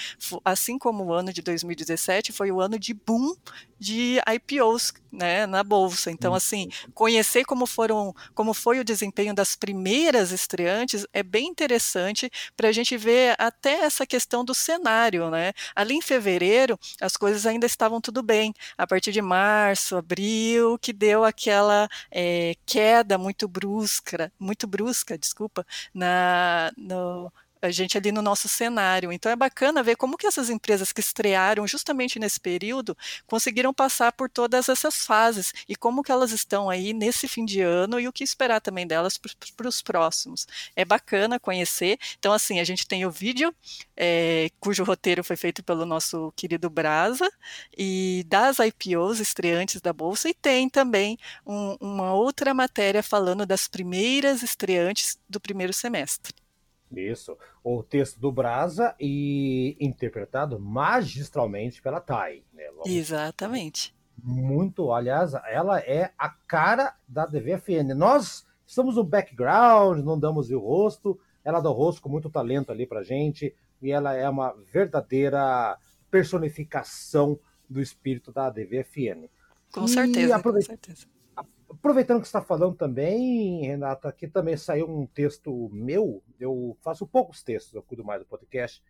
assim 0.45 0.77
como 0.77 1.03
o 1.03 1.13
ano 1.13 1.33
de 1.33 1.41
2017, 1.41 2.31
foi 2.31 2.51
o 2.51 2.61
ano 2.61 2.79
de 2.79 2.93
boom 2.93 3.35
de 3.79 4.19
IPOs 4.27 4.93
né, 5.11 5.45
na 5.45 5.63
bolsa. 5.63 6.11
Então, 6.11 6.33
assim, 6.33 6.69
conhecer 6.93 7.45
como 7.45 7.65
foram, 7.65 8.13
como 8.35 8.53
foi 8.53 8.79
o 8.79 8.83
desempenho 8.83 9.33
das 9.33 9.55
primeiras 9.55 10.31
estreantes 10.31 11.05
é 11.13 11.23
bem 11.23 11.47
interessante 11.47 12.29
para 12.55 12.69
a 12.69 12.71
gente 12.71 12.97
ver 12.97 13.35
até 13.39 13.85
essa 13.85 14.05
questão 14.05 14.43
do 14.43 14.53
cenário, 14.53 15.29
né? 15.29 15.53
Ali 15.75 15.95
em 15.95 16.01
fevereiro 16.01 16.77
as 17.01 17.15
coisas 17.15 17.45
ainda 17.45 17.65
estavam 17.65 18.01
tudo 18.01 18.21
bem. 18.21 18.53
A 18.77 18.85
partir 18.85 19.11
de 19.11 19.21
março, 19.21 19.95
abril, 19.95 20.77
que 20.77 20.91
deu 20.91 21.23
aquela 21.23 21.87
é, 22.11 22.55
queda 22.65 23.17
muito 23.17 23.47
brusca, 23.47 24.28
muito 24.39 24.67
brusca, 24.67 25.17
desculpa, 25.17 25.65
na 25.93 26.71
no, 26.77 27.31
a 27.61 27.71
gente 27.71 27.97
ali 27.97 28.11
no 28.11 28.21
nosso 28.21 28.47
cenário. 28.47 29.11
Então 29.11 29.31
é 29.31 29.35
bacana 29.35 29.83
ver 29.83 29.95
como 29.95 30.17
que 30.17 30.27
essas 30.27 30.49
empresas 30.49 30.91
que 30.91 31.01
estrearam 31.01 31.67
justamente 31.67 32.19
nesse 32.19 32.39
período 32.39 32.97
conseguiram 33.27 33.73
passar 33.73 34.11
por 34.13 34.29
todas 34.29 34.69
essas 34.69 35.05
fases 35.05 35.53
e 35.67 35.75
como 35.75 36.03
que 36.03 36.11
elas 36.11 36.31
estão 36.31 36.69
aí 36.69 36.93
nesse 36.93 37.27
fim 37.27 37.45
de 37.45 37.61
ano 37.61 37.99
e 37.99 38.07
o 38.07 38.13
que 38.13 38.23
esperar 38.23 38.61
também 38.61 38.87
delas 38.87 39.17
para 39.17 39.67
os 39.67 39.81
próximos. 39.81 40.47
É 40.75 40.85
bacana 40.85 41.39
conhecer. 41.39 41.97
Então 42.17 42.33
assim 42.33 42.59
a 42.59 42.63
gente 42.63 42.87
tem 42.87 43.05
o 43.05 43.11
vídeo 43.11 43.53
é, 43.95 44.49
cujo 44.59 44.83
roteiro 44.83 45.23
foi 45.23 45.35
feito 45.35 45.63
pelo 45.63 45.85
nosso 45.85 46.31
querido 46.35 46.69
Brasa 46.69 47.29
e 47.77 48.25
das 48.27 48.57
IPOs 48.59 49.19
estreantes 49.19 49.81
da 49.81 49.91
bolsa 49.91 50.29
e 50.29 50.33
tem 50.33 50.69
também 50.69 51.17
um, 51.45 51.75
uma 51.79 52.13
outra 52.13 52.53
matéria 52.53 53.03
falando 53.03 53.45
das 53.45 53.67
primeiras 53.67 54.43
estreantes 54.43 55.19
do 55.27 55.39
primeiro 55.39 55.73
semestre. 55.73 56.38
Isso. 56.91 57.37
O 57.63 57.83
texto 57.83 58.19
do 58.19 58.31
Brasa 58.31 58.95
e 58.99 59.77
interpretado 59.79 60.59
magistralmente 60.59 61.81
pela 61.81 61.99
Thay. 61.99 62.43
Né? 62.53 62.63
Exatamente. 62.85 63.95
Muito, 64.21 64.91
aliás, 64.91 65.33
ela 65.49 65.79
é 65.79 66.11
a 66.17 66.29
cara 66.29 66.95
da 67.07 67.25
DVFN. 67.25 67.93
Nós 67.95 68.45
estamos 68.65 68.95
no 68.95 69.03
background, 69.03 70.03
não 70.03 70.19
damos 70.19 70.49
o 70.49 70.59
rosto. 70.59 71.19
Ela 71.43 71.61
dá 71.61 71.69
o 71.69 71.73
rosto 71.73 72.01
com 72.01 72.09
muito 72.09 72.29
talento 72.29 72.71
ali 72.71 72.85
pra 72.85 73.03
gente. 73.03 73.55
E 73.81 73.91
ela 73.91 74.13
é 74.13 74.27
uma 74.27 74.53
verdadeira 74.71 75.77
personificação 76.11 77.39
do 77.69 77.79
espírito 77.79 78.31
da 78.31 78.49
DVFN. 78.49 79.29
Com 79.71 79.87
certeza, 79.87 80.41
com 80.41 80.61
certeza 80.61 81.18
Aproveitando 81.71 82.21
que 82.21 82.25
está 82.25 82.41
falando 82.41 82.75
também, 82.75 83.61
Renata, 83.61 84.09
aqui 84.09 84.27
também 84.27 84.57
saiu 84.57 84.89
um 84.89 85.05
texto 85.05 85.69
meu. 85.71 86.23
Eu 86.39 86.75
faço 86.81 87.05
poucos 87.05 87.43
textos, 87.43 87.75
eu 87.75 87.83
cuido 87.83 88.03
mais 88.03 88.19
do 88.19 88.25
podcast, 88.25 88.83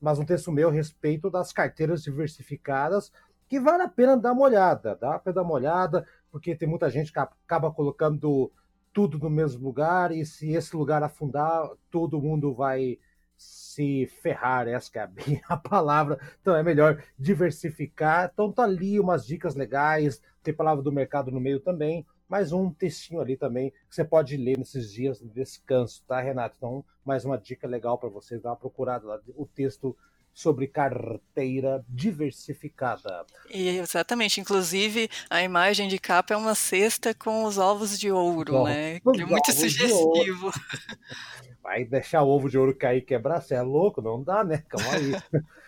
mas 0.00 0.18
um 0.18 0.24
texto 0.24 0.52
meu 0.52 0.68
a 0.68 0.72
respeito 0.72 1.28
das 1.28 1.52
carteiras 1.52 2.04
diversificadas, 2.04 3.10
que 3.48 3.58
vale 3.58 3.82
a 3.82 3.88
pena 3.88 4.16
dar 4.16 4.32
uma 4.32 4.42
olhada. 4.42 4.94
Dá 4.94 5.18
para 5.18 5.32
dar 5.32 5.42
uma 5.42 5.54
olhada, 5.54 6.06
porque 6.30 6.54
tem 6.54 6.68
muita 6.68 6.88
gente 6.88 7.12
que 7.12 7.18
acaba 7.18 7.72
colocando 7.72 8.52
tudo 8.92 9.18
no 9.18 9.28
mesmo 9.28 9.64
lugar, 9.64 10.12
e 10.12 10.24
se 10.24 10.52
esse 10.52 10.76
lugar 10.76 11.02
afundar, 11.02 11.68
todo 11.90 12.22
mundo 12.22 12.54
vai 12.54 12.98
se 13.36 14.06
ferrar, 14.22 14.68
essa 14.68 14.90
é 14.94 15.00
a, 15.00 15.10
a 15.54 15.56
palavra. 15.56 16.18
Então 16.40 16.54
é 16.54 16.62
melhor 16.62 17.02
diversificar. 17.18 18.30
Então 18.32 18.52
tá 18.52 18.62
ali 18.62 19.00
umas 19.00 19.26
dicas 19.26 19.56
legais, 19.56 20.22
tem 20.44 20.54
palavra 20.54 20.82
do 20.82 20.92
mercado 20.92 21.32
no 21.32 21.40
meio 21.40 21.58
também 21.58 22.06
mais 22.30 22.52
um 22.52 22.70
textinho 22.70 23.20
ali 23.20 23.36
também 23.36 23.70
que 23.70 23.94
você 23.94 24.04
pode 24.04 24.36
ler 24.36 24.56
nesses 24.56 24.92
dias 24.92 25.18
de 25.18 25.28
descanso, 25.28 26.04
tá, 26.06 26.20
Renato? 26.20 26.54
Então, 26.56 26.84
mais 27.04 27.24
uma 27.24 27.36
dica 27.36 27.66
legal 27.66 27.98
para 27.98 28.08
você 28.08 28.38
dar 28.38 28.50
uma 28.50 28.56
procurada 28.56 29.04
lá, 29.04 29.20
o 29.34 29.44
texto 29.44 29.96
sobre 30.32 30.68
carteira 30.68 31.84
diversificada. 31.88 33.26
Exatamente, 33.50 34.40
inclusive 34.40 35.10
a 35.28 35.42
imagem 35.42 35.88
de 35.88 35.98
capa 35.98 36.32
é 36.32 36.36
uma 36.36 36.54
cesta 36.54 37.12
com 37.12 37.42
os 37.42 37.58
ovos 37.58 37.98
de 37.98 38.12
ouro, 38.12 38.62
né? 38.62 39.00
Que 39.00 39.22
é 39.22 39.26
muito 39.26 39.52
sugestivo. 39.52 40.52
Vai 41.60 41.84
deixar 41.84 42.22
o 42.22 42.28
ovo 42.28 42.48
de 42.48 42.56
ouro 42.56 42.74
cair 42.74 42.98
e 42.98 43.02
quebrar, 43.02 43.40
você 43.40 43.56
é 43.56 43.62
louco? 43.62 44.00
Não 44.00 44.22
dá, 44.22 44.44
né? 44.44 44.62
Calma 44.68 44.92
aí. 44.92 45.12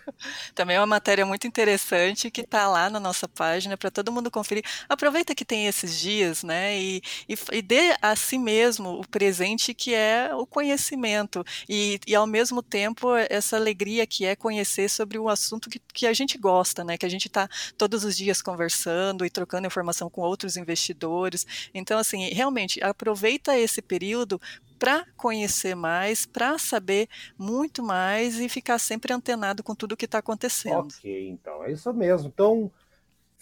Também 0.55 0.75
é 0.75 0.79
uma 0.79 0.87
matéria 0.87 1.25
muito 1.25 1.47
interessante 1.47 2.29
que 2.29 2.41
está 2.41 2.67
lá 2.67 2.89
na 2.89 2.99
nossa 2.99 3.27
página 3.27 3.77
para 3.77 3.91
todo 3.91 4.11
mundo 4.11 4.29
conferir. 4.29 4.63
Aproveita 4.87 5.35
que 5.35 5.45
tem 5.45 5.67
esses 5.67 5.99
dias, 5.99 6.43
né? 6.43 6.79
E, 6.79 7.01
e, 7.27 7.35
e, 7.51 7.61
dê 7.61 7.95
a 8.01 8.15
si 8.15 8.37
mesmo 8.37 8.99
o 8.99 9.07
presente 9.07 9.73
que 9.73 9.93
é 9.93 10.31
o 10.33 10.45
conhecimento. 10.45 11.43
E, 11.67 11.99
e 12.07 12.15
ao 12.15 12.27
mesmo 12.27 12.61
tempo 12.61 13.15
essa 13.29 13.55
alegria 13.55 14.05
que 14.05 14.25
é 14.25 14.35
conhecer 14.35 14.89
sobre 14.89 15.17
um 15.17 15.27
assunto 15.27 15.69
que, 15.69 15.79
que 15.93 16.07
a 16.07 16.13
gente 16.13 16.37
gosta, 16.37 16.83
né? 16.83 16.97
Que 16.97 17.05
a 17.05 17.09
gente 17.09 17.27
está 17.27 17.47
todos 17.77 18.03
os 18.03 18.15
dias 18.15 18.41
conversando 18.41 19.25
e 19.25 19.29
trocando 19.29 19.67
informação 19.67 20.09
com 20.09 20.21
outros 20.21 20.57
investidores. 20.57 21.45
Então, 21.73 21.97
assim, 21.97 22.29
realmente 22.29 22.83
aproveita 22.83 23.57
esse 23.57 23.81
período 23.81 24.39
para 24.83 25.05
conhecer 25.15 25.75
mais, 25.75 26.25
para 26.25 26.57
saber 26.57 27.07
muito 27.37 27.81
mais 27.81 28.37
e 28.39 28.49
ficar 28.49 28.77
sempre 28.77 29.13
antenado 29.13 29.63
com 29.63 29.73
tudo 29.73 29.92
que 29.97 30.05
está 30.05 30.19
acontecendo. 30.19 30.87
Ok, 30.87 31.29
então 31.29 31.63
é 31.63 31.71
isso 31.71 31.93
mesmo. 31.93 32.27
Então, 32.27 32.71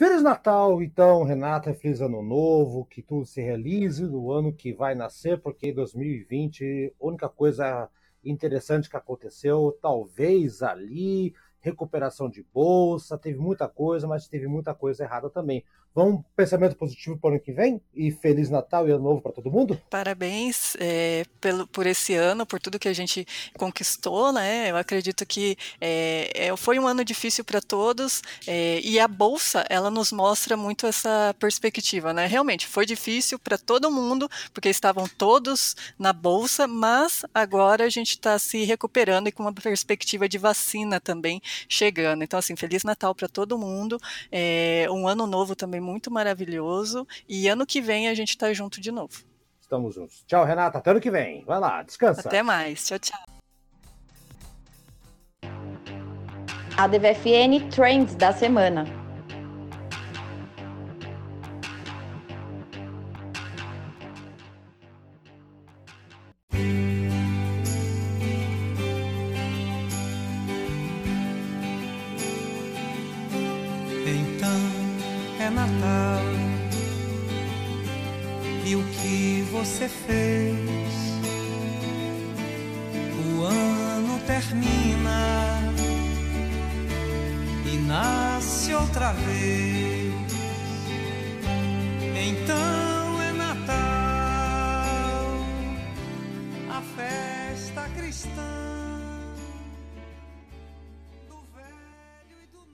Feliz 0.01 0.23
Natal, 0.23 0.81
então, 0.81 1.23
Renata, 1.23 1.75
feliz 1.75 2.01
Ano 2.01 2.23
Novo, 2.23 2.85
que 2.85 3.03
tudo 3.03 3.23
se 3.23 3.39
realize 3.39 4.03
no 4.03 4.31
ano 4.31 4.51
que 4.51 4.73
vai 4.73 4.95
nascer, 4.95 5.39
porque 5.39 5.71
2020, 5.71 6.95
a 6.99 7.05
única 7.05 7.29
coisa 7.29 7.87
interessante 8.25 8.89
que 8.89 8.97
aconteceu, 8.97 9.77
talvez 9.79 10.63
ali, 10.63 11.35
recuperação 11.59 12.27
de 12.27 12.43
bolsa, 12.51 13.15
teve 13.15 13.37
muita 13.37 13.67
coisa, 13.67 14.07
mas 14.07 14.27
teve 14.27 14.47
muita 14.47 14.73
coisa 14.73 15.03
errada 15.03 15.29
também. 15.29 15.63
Vamos 15.93 16.23
pensamento 16.37 16.75
positivo 16.77 17.17
para 17.17 17.31
o 17.31 17.33
ano 17.33 17.41
que 17.41 17.51
vem? 17.51 17.81
E 17.93 18.11
Feliz 18.11 18.49
Natal 18.49 18.87
e 18.87 18.91
Ano 18.91 19.03
Novo 19.03 19.21
para 19.21 19.33
todo 19.33 19.51
mundo? 19.51 19.79
Parabéns 19.89 20.73
é, 20.79 21.25
pelo, 21.41 21.67
por 21.67 21.85
esse 21.85 22.15
ano, 22.15 22.45
por 22.45 22.61
tudo 22.61 22.79
que 22.79 22.87
a 22.87 22.93
gente 22.93 23.27
conquistou, 23.57 24.31
né? 24.31 24.71
Eu 24.71 24.77
acredito 24.77 25.25
que 25.25 25.57
é, 25.81 26.47
é 26.47 26.55
foi 26.55 26.79
um 26.79 26.87
ano 26.87 27.03
difícil 27.03 27.43
para 27.43 27.59
todos 27.59 28.21
é, 28.47 28.79
e 28.81 29.01
a 29.01 29.07
Bolsa, 29.07 29.65
ela 29.69 29.91
nos 29.91 30.13
mostra 30.13 30.55
muito 30.55 30.87
essa 30.87 31.35
perspectiva, 31.37 32.13
né? 32.13 32.25
Realmente, 32.25 32.67
foi 32.67 32.85
difícil 32.85 33.37
para 33.37 33.57
todo 33.57 33.91
mundo, 33.91 34.29
porque 34.53 34.69
estavam 34.69 35.09
todos 35.09 35.75
na 35.99 36.13
Bolsa, 36.13 36.67
mas 36.67 37.25
agora 37.33 37.83
a 37.83 37.89
gente 37.89 38.11
está 38.11 38.39
se 38.39 38.63
recuperando 38.63 39.27
e 39.27 39.31
com 39.31 39.43
uma 39.43 39.51
perspectiva 39.53 40.29
de 40.29 40.37
vacina 40.37 41.01
também 41.01 41.41
chegando. 41.67 42.23
Então, 42.23 42.39
assim, 42.39 42.55
Feliz 42.55 42.85
Natal 42.85 43.13
para 43.13 43.27
todo 43.27 43.57
mundo, 43.57 43.99
é, 44.31 44.87
um 44.89 45.05
ano 45.05 45.27
novo 45.27 45.53
também 45.53 45.80
muito 45.81 46.11
maravilhoso. 46.11 47.07
E 47.27 47.47
ano 47.47 47.65
que 47.65 47.81
vem 47.81 48.07
a 48.07 48.13
gente 48.13 48.37
tá 48.37 48.53
junto 48.53 48.79
de 48.79 48.91
novo. 48.91 49.23
Estamos 49.59 49.95
juntos. 49.95 50.23
Tchau, 50.27 50.45
Renata. 50.45 50.77
Até 50.77 50.91
ano 50.91 51.01
que 51.01 51.11
vem. 51.11 51.43
Vai 51.45 51.59
lá, 51.59 51.81
descansa. 51.81 52.27
Até 52.27 52.43
mais. 52.43 52.85
Tchau, 52.85 52.99
tchau. 52.99 53.19
A 56.77 56.87
DVFN 56.87 57.69
Trends 57.69 58.15
da 58.15 58.33
semana. 58.33 59.00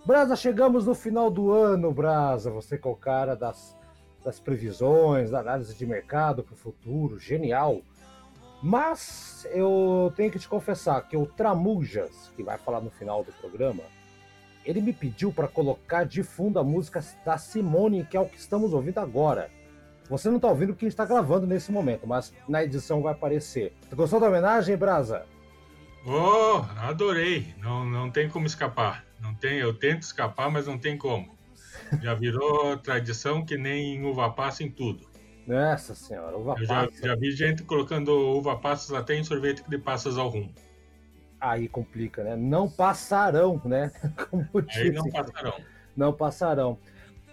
Brasa, 0.06 0.36
chegamos 0.36 0.86
no 0.86 0.96
final 0.96 1.30
do 1.30 1.52
ano, 1.52 1.92
Brasa. 1.92 2.50
Você 2.52 2.78
que 2.78 2.88
é 2.88 2.92
o 2.92 2.96
cara 2.96 3.36
das 3.36 3.78
das 4.28 4.42
previsões, 4.42 5.32
da 5.32 5.40
análise 5.40 5.74
de 5.74 5.86
mercado 5.86 6.44
para 6.44 6.54
o 6.54 6.58
futuro, 6.58 7.18
genial. 7.18 7.82
Mas 8.62 9.48
eu 9.52 10.12
tenho 10.18 10.30
que 10.30 10.38
te 10.38 10.50
confessar 10.50 11.08
que 11.08 11.16
o 11.16 11.26
Tramujas, 11.26 12.30
que 12.36 12.44
vai 12.44 12.58
falar 12.58 12.82
no 12.82 12.90
final 12.90 13.24
do 13.24 13.32
programa, 13.32 13.84
ele 14.66 14.82
me 14.82 14.92
pediu 14.92 15.32
para 15.32 15.48
colocar 15.48 16.04
de 16.04 16.24
fundo 16.24 16.60
a 16.60 16.64
música 16.64 17.02
da 17.24 17.38
Simone, 17.38 18.04
que 18.04 18.18
é 18.18 18.20
o 18.20 18.28
que 18.28 18.38
estamos 18.38 18.74
ouvindo 18.74 18.98
agora. 18.98 19.50
Você 20.10 20.30
não 20.30 20.38
está 20.38 20.48
ouvindo 20.48 20.70
porque 20.70 20.86
gente 20.86 20.94
está 20.94 21.06
gravando 21.06 21.46
nesse 21.46 21.72
momento, 21.72 22.08
mas 22.08 22.34
na 22.48 22.64
edição 22.64 23.02
vai 23.02 23.14
aparecer. 23.14 23.74
Você 23.82 23.96
gostou 23.96 24.20
da 24.20 24.28
homenagem, 24.28 24.78
Brasa? 24.78 25.26
Oh, 26.06 26.64
adorei. 26.80 27.54
Não, 27.58 27.86
não 27.86 28.10
tem 28.10 28.30
como 28.30 28.46
escapar. 28.46 29.06
Não 29.22 29.34
tem, 29.34 29.58
eu 29.58 29.74
tento 29.74 30.04
escapar, 30.04 30.50
mas 30.50 30.66
não 30.66 30.78
tem 30.78 30.98
como. 30.98 31.38
Já 32.02 32.14
virou 32.14 32.78
tradição 32.80 33.46
que 33.46 33.58
nem 33.58 34.06
uva 34.06 34.32
passa 34.32 34.64
em 34.64 34.72
tudo. 34.72 35.06
Nossa 35.46 35.96
senhora, 35.96 36.38
uva 36.38 36.56
eu 36.58 36.68
passa. 36.68 36.92
Já, 37.02 37.08
já 37.10 37.16
vi 37.16 37.32
gente 37.32 37.64
colocando 37.64 38.12
uva 38.12 38.58
passas 38.58 38.94
até 38.94 39.16
em 39.16 39.24
sorvete 39.24 39.64
de 39.68 39.78
passas 39.78 40.18
ao 40.18 40.30
rum. 40.30 40.50
Aí 41.40 41.68
complica, 41.68 42.24
né? 42.24 42.36
Não 42.36 42.70
passarão, 42.70 43.62
né? 43.66 43.92
Como 44.30 44.48
Aí 44.76 44.92
não 44.92 45.10
passarão. 45.10 45.54
Não 45.96 46.14
passarão. 46.14 46.80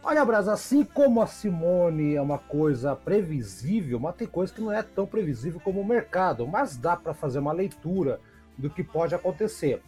Olha, 0.07 0.23
Brasa, 0.23 0.53
assim 0.53 0.85
como 0.85 1.23
a 1.23 1.27
Simone 1.27 2.15
é 2.15 2.21
uma 2.21 2.37
coisa 2.37 2.95
previsível, 2.95 3.99
mas 3.99 4.15
tem 4.15 4.27
coisa 4.27 4.53
que 4.53 4.61
não 4.61 4.71
é 4.71 4.83
tão 4.83 5.07
previsível 5.07 5.59
como 5.59 5.81
o 5.81 5.85
mercado, 5.85 6.47
mas 6.47 6.77
dá 6.77 6.95
para 6.95 7.15
fazer 7.15 7.39
uma 7.39 7.53
leitura 7.53 8.21
do 8.59 8.69
que 8.69 8.85
pode 8.85 9.15
acontecer. 9.15 9.81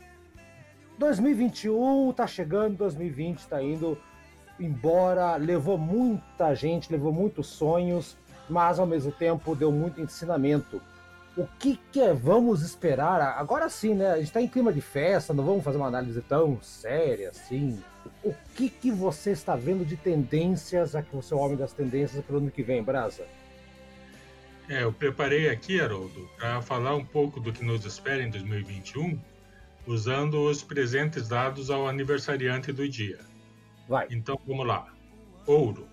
2021 0.99 2.15
tá 2.15 2.27
chegando, 2.27 2.79
2020 2.79 3.47
tá 3.47 3.63
indo 3.63 3.99
embora, 4.59 5.37
levou 5.37 5.77
muita 5.77 6.55
gente, 6.55 6.91
levou 6.91 7.13
muitos 7.13 7.49
sonhos, 7.49 8.17
mas 8.49 8.79
ao 8.79 8.87
mesmo 8.87 9.13
tempo 9.13 9.55
deu 9.55 9.71
muito 9.71 10.01
ensinamento. 10.01 10.81
O 11.37 11.47
que, 11.59 11.79
que 11.93 12.01
é, 12.01 12.15
vamos 12.15 12.63
esperar? 12.63 13.21
Agora 13.39 13.69
sim, 13.69 13.95
né? 13.95 14.13
A 14.13 14.17
gente 14.17 14.29
está 14.29 14.41
em 14.41 14.49
clima 14.49 14.73
de 14.73 14.81
festa, 14.81 15.35
não 15.35 15.45
vamos 15.45 15.63
fazer 15.63 15.77
uma 15.77 15.87
análise 15.87 16.23
tão 16.23 16.59
séria 16.63 17.29
assim. 17.29 17.79
O 18.25 18.35
que, 18.55 18.71
que 18.71 18.91
você 18.91 19.33
está 19.33 19.55
vendo 19.55 19.85
de 19.85 19.99
tendências, 19.99 20.97
aqui 20.97 21.15
você 21.15 21.35
é 21.35 21.37
o 21.37 21.41
homem 21.41 21.57
das 21.59 21.75
tendências 21.75 22.25
para 22.25 22.37
o 22.37 22.39
ano 22.39 22.51
que 22.51 22.63
vem, 22.63 22.83
Brasa? 22.83 23.27
É, 24.67 24.83
eu 24.83 24.93
preparei 24.93 25.51
aqui, 25.51 25.79
Haroldo, 25.79 26.27
para 26.39 26.63
falar 26.63 26.95
um 26.95 27.05
pouco 27.05 27.39
do 27.39 27.53
que 27.53 27.63
nos 27.63 27.85
espera 27.85 28.23
em 28.23 28.31
2021, 28.31 29.21
usando 29.87 30.43
os 30.43 30.63
presentes 30.63 31.29
dados 31.29 31.71
ao 31.71 31.87
aniversariante 31.87 32.73
do 32.73 32.89
dia. 32.89 33.19
Vai. 33.87 34.07
Então 34.11 34.41
vamos 34.47 34.67
lá. 34.67 34.87
Ouro. 35.47 35.87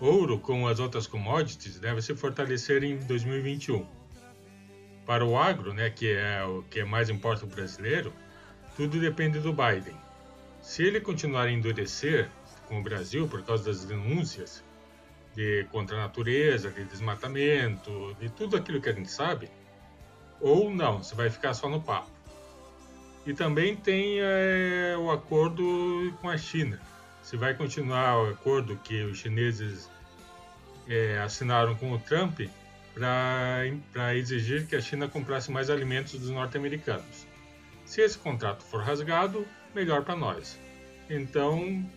Ouro, 0.00 0.38
como 0.38 0.68
as 0.68 0.78
outras 0.78 1.08
commodities, 1.08 1.80
deve 1.80 2.00
se 2.00 2.14
fortalecer 2.14 2.84
em 2.84 2.98
2021 2.98 3.97
para 5.08 5.24
o 5.24 5.38
agro, 5.38 5.72
né, 5.72 5.88
que 5.88 6.12
é 6.12 6.44
o 6.44 6.62
que 6.64 6.84
mais 6.84 7.08
importa 7.08 7.46
o 7.46 7.48
brasileiro, 7.48 8.12
tudo 8.76 9.00
depende 9.00 9.38
do 9.38 9.54
Biden. 9.54 9.96
Se 10.60 10.82
ele 10.82 11.00
continuar 11.00 11.44
a 11.44 11.50
endurecer 11.50 12.28
com 12.66 12.78
o 12.78 12.82
Brasil 12.82 13.26
por 13.26 13.42
causa 13.42 13.64
das 13.64 13.86
denúncias 13.86 14.62
de 15.34 15.66
contra 15.72 15.96
a 15.96 16.00
natureza, 16.00 16.70
de 16.70 16.84
desmatamento, 16.84 18.14
de 18.20 18.28
tudo 18.28 18.54
aquilo 18.54 18.82
que 18.82 18.90
a 18.90 18.92
gente 18.92 19.10
sabe, 19.10 19.50
ou 20.42 20.70
não, 20.70 21.02
você 21.02 21.14
vai 21.14 21.30
ficar 21.30 21.54
só 21.54 21.70
no 21.70 21.80
papo. 21.80 22.10
E 23.24 23.32
também 23.32 23.74
tem 23.74 24.18
é, 24.20 24.94
o 24.98 25.10
acordo 25.10 26.12
com 26.20 26.28
a 26.28 26.36
China. 26.36 26.78
Se 27.22 27.34
vai 27.34 27.54
continuar 27.54 28.24
o 28.24 28.28
acordo 28.28 28.76
que 28.84 29.04
os 29.04 29.16
chineses 29.16 29.90
é, 30.86 31.18
assinaram 31.18 31.74
com 31.76 31.92
o 31.92 31.98
Trump, 31.98 32.40
para 32.98 34.14
exigir 34.16 34.66
que 34.66 34.76
a 34.76 34.80
China 34.80 35.08
comprasse 35.08 35.50
mais 35.50 35.70
alimentos 35.70 36.18
dos 36.18 36.30
norte-americanos. 36.30 37.26
Se 37.84 38.00
esse 38.00 38.18
contrato 38.18 38.62
for 38.64 38.82
rasgado, 38.82 39.46
melhor 39.74 40.04
para 40.04 40.16
nós. 40.16 40.58
Então, 41.08 41.88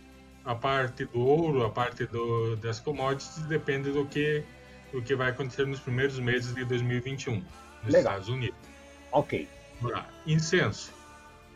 a 0.44 0.54
parte 0.54 1.04
do 1.04 1.20
ouro, 1.20 1.64
a 1.64 1.70
parte 1.70 2.06
do, 2.06 2.56
das 2.56 2.80
commodities, 2.80 3.42
depende 3.46 3.90
do 3.90 4.06
que, 4.06 4.44
que 5.04 5.14
vai 5.14 5.30
acontecer 5.30 5.66
nos 5.66 5.80
primeiros 5.80 6.18
meses 6.18 6.54
de 6.54 6.64
2021 6.64 7.34
nos 7.34 7.44
Legal. 7.84 8.00
Estados 8.00 8.28
Unidos. 8.28 8.56
Ok. 9.10 9.48
Incenso. 10.26 10.92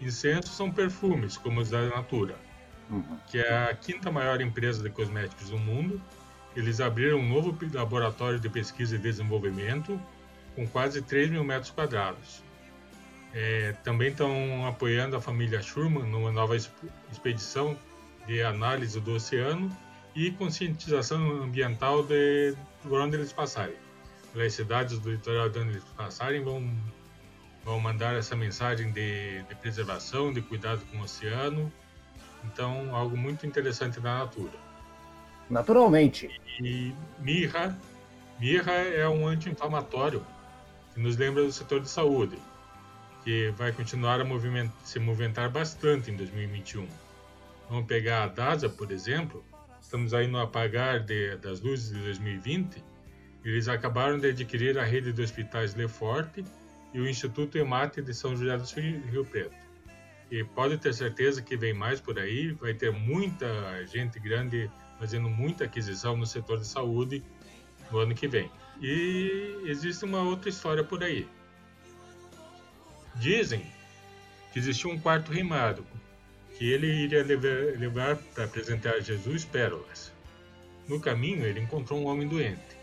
Incenso 0.01 0.49
são 0.49 0.71
perfumes, 0.71 1.37
como 1.37 1.61
os 1.61 1.71
da 1.71 1.89
Natura, 1.89 2.37
uhum. 2.91 3.19
que 3.29 3.39
é 3.39 3.71
a 3.71 3.75
quinta 3.75 4.11
maior 4.11 4.41
empresa 4.41 4.83
de 4.83 4.91
cosméticos 4.91 5.49
do 5.49 5.59
mundo 5.59 6.03
eles 6.57 6.81
abriram 6.81 7.19
um 7.19 7.29
novo 7.29 7.57
laboratório 7.73 8.41
de 8.41 8.49
pesquisa 8.49 8.97
e 8.97 8.99
desenvolvimento 8.99 10.01
com 10.55 10.67
quase 10.67 11.03
3 11.03 11.31
mil 11.31 11.45
metros 11.45 11.71
quadrados. 11.71 12.43
É, 13.35 13.75
também 13.85 14.09
estão 14.09 14.67
apoiando 14.67 15.15
a 15.15 15.21
família 15.21 15.61
Schurman 15.61 16.05
numa 16.05 16.33
nova 16.33 16.57
expedição 16.57 17.79
de 18.27 18.43
análise 18.43 18.99
do 18.99 19.13
oceano 19.13 19.71
e 20.15 20.31
conscientização 20.31 21.43
ambiental 21.43 22.03
de, 22.03 22.57
de 22.83 22.91
onde 22.91 23.17
eles 23.17 23.35
passarem. 23.35 23.77
As 24.35 24.55
cidades 24.55 24.99
do 24.99 25.11
litoral 25.11 25.51
de 25.51 25.59
onde 25.59 25.71
eles 25.73 25.85
passarem 25.97 26.43
vão, 26.43 26.75
vão 27.63 27.79
mandar 27.79 28.15
essa 28.15 28.35
mensagem 28.35 28.91
de, 28.93 29.43
de 29.43 29.55
preservação, 29.57 30.33
de 30.33 30.41
cuidado 30.41 30.81
com 30.91 30.99
o 30.99 31.03
oceano. 31.03 31.71
Então, 32.45 32.95
algo 32.97 33.17
muito 33.17 33.47
interessante 33.47 34.01
da 34.01 34.19
natura. 34.19 34.66
Naturalmente. 35.49 36.31
E 36.61 36.93
mirra, 37.19 37.79
mirra 38.39 38.73
é 38.73 39.09
um 39.09 39.27
anti-inflamatório 39.27 40.25
que 40.93 41.01
nos 41.01 41.17
lembra 41.17 41.45
do 41.45 41.53
setor 41.53 41.81
de 41.81 41.89
saúde, 41.89 42.37
que 43.23 43.51
vai 43.57 43.73
continuar 43.73 44.21
a 44.21 44.25
moviment 44.25 44.71
se 44.85 44.99
movimentar 44.99 45.51
bastante 45.51 46.11
em 46.11 46.17
2021. 46.17 46.87
Vamos 47.69 47.87
pegar 47.87 48.25
a 48.25 48.29
DASA, 48.29 48.69
por 48.69 48.91
exemplo, 48.91 49.45
estamos 49.81 50.15
aí 50.15 50.27
no 50.27 50.41
apagar 50.41 51.01
de, 51.01 51.37
das 51.37 51.61
luzes 51.61 51.91
de 51.91 52.03
2020, 52.03 52.83
eles 53.45 53.69
acabaram 53.69 54.19
de 54.19 54.31
adquirir 54.31 54.77
a 54.79 54.85
rede 54.85 55.13
de 55.13 55.23
hospitais 55.23 55.75
Leforte 55.75 56.45
e 56.93 57.01
o 57.01 57.09
Instituto 57.09 57.57
Emate 57.57 58.03
de 58.03 58.13
São 58.13 58.35
José 58.37 58.57
do 58.57 59.09
Rio 59.09 59.25
Preto. 59.25 59.55
E 60.31 60.43
pode 60.43 60.79
ter 60.79 60.93
certeza 60.93 61.41
que 61.41 61.57
vem 61.57 61.73
mais 61.73 62.01
por 62.01 62.19
aí, 62.19 62.51
vai 62.53 62.75
ter 62.75 62.91
muita 62.91 63.47
gente 63.87 64.19
grande 64.19 64.69
fazendo 64.99 65.29
muita 65.29 65.65
aquisição 65.65 66.17
no 66.17 66.27
setor 66.27 66.59
de 66.59 66.67
saúde 66.67 67.23
no 67.91 67.99
ano 67.99 68.15
que 68.15 68.27
vem. 68.27 68.51
E 68.81 69.63
existe 69.65 70.05
uma 70.05 70.23
outra 70.23 70.49
história 70.49 70.85
por 70.85 71.03
aí. 71.03 71.27
Dizem 73.15 73.65
que 74.53 74.59
existia 74.59 74.91
um 74.91 74.99
quarto 74.99 75.33
mágico, 75.45 75.89
que 76.57 76.71
ele 76.71 76.87
iria 76.87 77.23
levar, 77.25 77.79
levar 77.79 78.17
para 78.17 78.45
apresentar 78.45 78.95
a 78.95 79.01
Jesus 79.01 79.45
pérolas. 79.45 80.13
No 80.89 81.01
caminho, 81.01 81.45
ele 81.45 81.61
encontrou 81.61 82.01
um 82.01 82.07
homem 82.07 82.29
doente. 82.29 82.77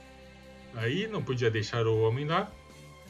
Aí 0.75 1.07
não 1.07 1.23
podia 1.23 1.51
deixar 1.51 1.85
o 1.85 2.01
homem 2.01 2.25
lá, 2.25 2.51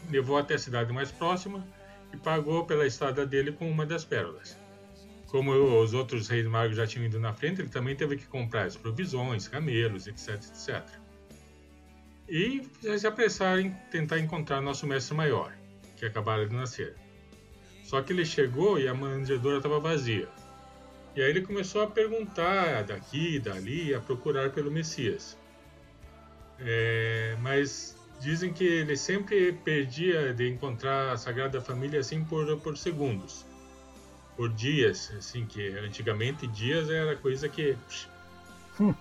levou 0.09 0.37
até 0.37 0.55
a 0.55 0.59
cidade 0.59 0.91
mais 0.91 1.11
próxima 1.11 1.65
e 2.13 2.17
pagou 2.17 2.65
pela 2.65 2.85
estada 2.85 3.25
dele 3.25 3.53
com 3.53 3.69
uma 3.69 3.85
das 3.85 4.03
pérolas 4.03 4.62
como 5.33 5.51
os 5.81 5.95
outros 5.95 6.27
reis 6.27 6.45
magos 6.45 6.77
já 6.77 6.85
tinham 6.85 7.07
ido 7.07 7.19
na 7.19 7.33
frente, 7.33 7.59
ele 7.59 7.67
também 7.67 7.95
teve 7.95 8.17
que 8.17 8.27
comprar 8.27 8.67
as 8.67 8.77
provisões, 8.77 9.47
camelos, 9.47 10.05
etc, 10.05 10.35
etc. 10.35 10.83
E 12.29 12.61
se 12.99 13.07
apressaram 13.07 13.61
em 13.61 13.71
tentar 13.89 14.19
encontrar 14.19 14.61
nosso 14.61 14.85
mestre 14.85 15.17
maior, 15.17 15.51
que 15.97 16.05
acabara 16.05 16.47
de 16.47 16.53
nascer. 16.53 16.95
Só 17.83 17.99
que 18.03 18.13
ele 18.13 18.23
chegou 18.23 18.77
e 18.77 18.87
a 18.87 18.93
manjedoura 18.93 19.57
estava 19.57 19.79
vazia. 19.79 20.29
E 21.15 21.21
aí 21.23 21.31
ele 21.31 21.41
começou 21.41 21.81
a 21.81 21.87
perguntar 21.87 22.83
daqui 22.83 23.39
dali, 23.39 23.91
a 23.91 23.99
procurar 23.99 24.51
pelo 24.51 24.69
Messias. 24.69 25.35
É, 26.59 27.35
mas 27.41 27.97
dizem 28.21 28.53
que 28.53 28.63
ele 28.63 28.95
sempre 28.95 29.51
perdia 29.51 30.31
de 30.31 30.47
encontrar 30.47 31.11
a 31.11 31.17
Sagrada 31.17 31.59
Família 31.59 32.01
assim 32.01 32.23
por, 32.23 32.55
por 32.57 32.77
segundos 32.77 33.51
por 34.35 34.49
dias, 34.49 35.11
assim, 35.17 35.45
que 35.45 35.69
antigamente 35.79 36.47
dias 36.47 36.89
era 36.89 37.15
coisa 37.15 37.47
que. 37.47 37.77
Hum. 38.79 38.93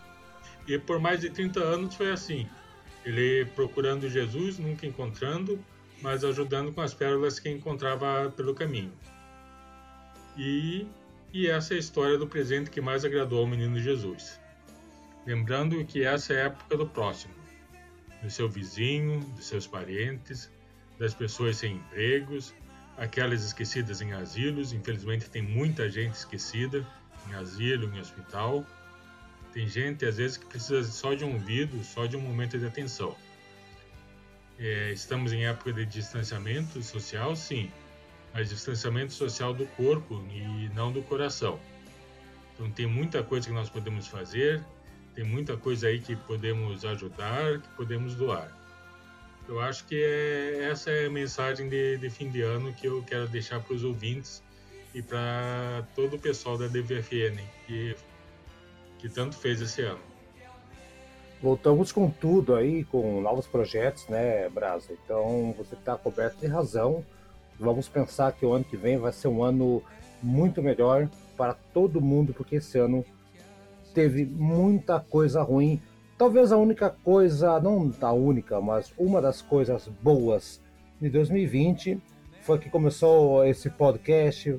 E 0.66 0.78
por 0.78 0.98
mais 1.00 1.20
de 1.20 1.30
30 1.30 1.60
anos 1.60 1.94
foi 1.94 2.10
assim. 2.10 2.48
Ele 3.04 3.44
procurando 3.56 4.08
Jesus, 4.08 4.58
nunca 4.58 4.86
encontrando, 4.86 5.58
mas 6.00 6.24
ajudando 6.24 6.72
com 6.72 6.80
as 6.80 6.94
pérolas 6.94 7.40
que 7.40 7.48
encontrava 7.48 8.32
pelo 8.36 8.54
caminho. 8.54 8.92
E, 10.36 10.86
e 11.32 11.48
essa 11.48 11.74
é 11.74 11.76
a 11.76 11.80
história 11.80 12.16
do 12.16 12.26
presente 12.26 12.70
que 12.70 12.80
mais 12.80 13.04
agradou 13.04 13.40
ao 13.40 13.46
menino 13.46 13.80
Jesus. 13.80 14.40
Lembrando 15.26 15.84
que 15.84 16.04
essa 16.04 16.32
é 16.32 16.42
a 16.42 16.46
época 16.46 16.76
do 16.76 16.86
próximo, 16.86 17.34
do 18.22 18.30
seu 18.30 18.48
vizinho, 18.48 19.20
dos 19.20 19.46
seus 19.46 19.66
parentes, 19.66 20.50
das 20.98 21.14
pessoas 21.14 21.56
sem 21.56 21.76
empregos, 21.76 22.54
aquelas 22.96 23.44
esquecidas 23.44 24.00
em 24.00 24.12
asilos. 24.12 24.72
Infelizmente, 24.72 25.28
tem 25.28 25.42
muita 25.42 25.88
gente 25.88 26.14
esquecida 26.14 26.86
em 27.28 27.34
asilo, 27.34 27.94
em 27.94 28.00
hospital. 28.00 28.64
Tem 29.52 29.68
gente, 29.68 30.04
às 30.04 30.16
vezes, 30.16 30.36
que 30.36 30.46
precisa 30.46 30.82
só 30.84 31.14
de 31.14 31.24
um 31.24 31.34
ouvido, 31.34 31.82
só 31.84 32.06
de 32.06 32.16
um 32.16 32.20
momento 32.20 32.58
de 32.58 32.66
atenção. 32.66 33.16
É, 34.58 34.92
estamos 34.92 35.32
em 35.32 35.46
época 35.46 35.72
de 35.72 35.84
distanciamento 35.84 36.82
social, 36.82 37.34
sim, 37.34 37.70
mas 38.32 38.48
distanciamento 38.48 39.12
social 39.12 39.52
do 39.52 39.66
corpo 39.66 40.24
e 40.30 40.70
não 40.74 40.92
do 40.92 41.02
coração. 41.02 41.58
Então, 42.54 42.70
tem 42.70 42.86
muita 42.86 43.22
coisa 43.22 43.48
que 43.48 43.52
nós 43.52 43.68
podemos 43.68 44.06
fazer. 44.06 44.64
Tem 45.14 45.24
muita 45.24 45.56
coisa 45.56 45.88
aí 45.88 46.00
que 46.00 46.16
podemos 46.16 46.84
ajudar, 46.84 47.60
que 47.60 47.68
podemos 47.76 48.14
doar. 48.14 48.61
Eu 49.48 49.60
acho 49.60 49.84
que 49.86 50.02
é, 50.02 50.70
essa 50.70 50.90
é 50.90 51.06
a 51.06 51.10
mensagem 51.10 51.68
de, 51.68 51.98
de 51.98 52.10
fim 52.10 52.30
de 52.30 52.42
ano 52.42 52.72
que 52.72 52.86
eu 52.86 53.02
quero 53.02 53.28
deixar 53.28 53.60
para 53.60 53.74
os 53.74 53.84
ouvintes 53.84 54.42
e 54.94 55.02
para 55.02 55.84
todo 55.94 56.16
o 56.16 56.18
pessoal 56.18 56.56
da 56.56 56.66
DVFN 56.66 57.40
que, 57.66 57.96
que 58.98 59.08
tanto 59.08 59.36
fez 59.36 59.60
esse 59.60 59.82
ano. 59.82 60.00
Voltamos 61.42 61.90
com 61.90 62.08
tudo 62.08 62.54
aí, 62.54 62.84
com 62.84 63.20
novos 63.20 63.48
projetos, 63.48 64.06
né, 64.06 64.48
Brasa? 64.48 64.92
Então 64.92 65.52
você 65.58 65.74
está 65.74 65.96
coberto 65.96 66.38
de 66.38 66.46
razão. 66.46 67.04
Vamos 67.58 67.88
pensar 67.88 68.32
que 68.32 68.46
o 68.46 68.52
ano 68.52 68.64
que 68.64 68.76
vem 68.76 68.96
vai 68.96 69.12
ser 69.12 69.26
um 69.26 69.42
ano 69.42 69.82
muito 70.22 70.62
melhor 70.62 71.08
para 71.36 71.54
todo 71.74 72.00
mundo, 72.00 72.32
porque 72.32 72.56
esse 72.56 72.78
ano 72.78 73.04
teve 73.92 74.24
muita 74.24 75.00
coisa 75.00 75.42
ruim. 75.42 75.82
Talvez 76.22 76.52
a 76.52 76.56
única 76.56 76.88
coisa, 76.88 77.58
não 77.58 77.92
a 78.00 78.12
única, 78.12 78.60
mas 78.60 78.94
uma 78.96 79.20
das 79.20 79.42
coisas 79.42 79.88
boas 79.88 80.62
de 81.00 81.10
2020 81.10 82.00
foi 82.42 82.60
que 82.60 82.70
começou 82.70 83.44
esse 83.44 83.68
podcast, 83.68 84.56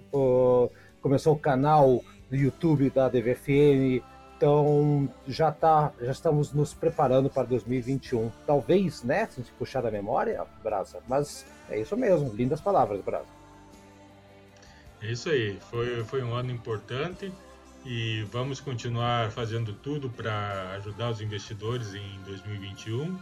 começou 1.02 1.34
o 1.34 1.40
canal 1.40 2.04
do 2.30 2.36
YouTube 2.36 2.90
da 2.90 3.08
DVFN, 3.08 4.04
então 4.36 5.08
já 5.26 5.54
tá, 5.54 5.94
já 6.02 6.12
estamos 6.12 6.52
nos 6.52 6.74
preparando 6.74 7.30
para 7.30 7.44
2021. 7.44 8.30
Talvez, 8.46 9.02
né, 9.02 9.26
se 9.28 9.40
a 9.40 9.44
gente 9.44 9.54
puxar 9.54 9.80
da 9.80 9.90
memória, 9.90 10.46
Brasa, 10.62 11.00
mas 11.08 11.46
é 11.70 11.80
isso 11.80 11.96
mesmo, 11.96 12.28
lindas 12.34 12.60
palavras, 12.60 13.00
Brasa. 13.00 13.30
É 15.02 15.10
isso 15.10 15.30
aí, 15.30 15.58
foi, 15.72 16.04
foi 16.04 16.22
um 16.24 16.34
ano 16.34 16.52
importante 16.52 17.32
e 17.86 18.24
vamos 18.32 18.62
continuar 18.62 19.32
fazendo 19.32 19.74
tudo 19.74 20.10
para 20.10 20.72
ajudar 20.78 21.12
os 21.12 21.22
investidores 21.22 21.94
em 21.94 22.20
2021, 22.26 23.20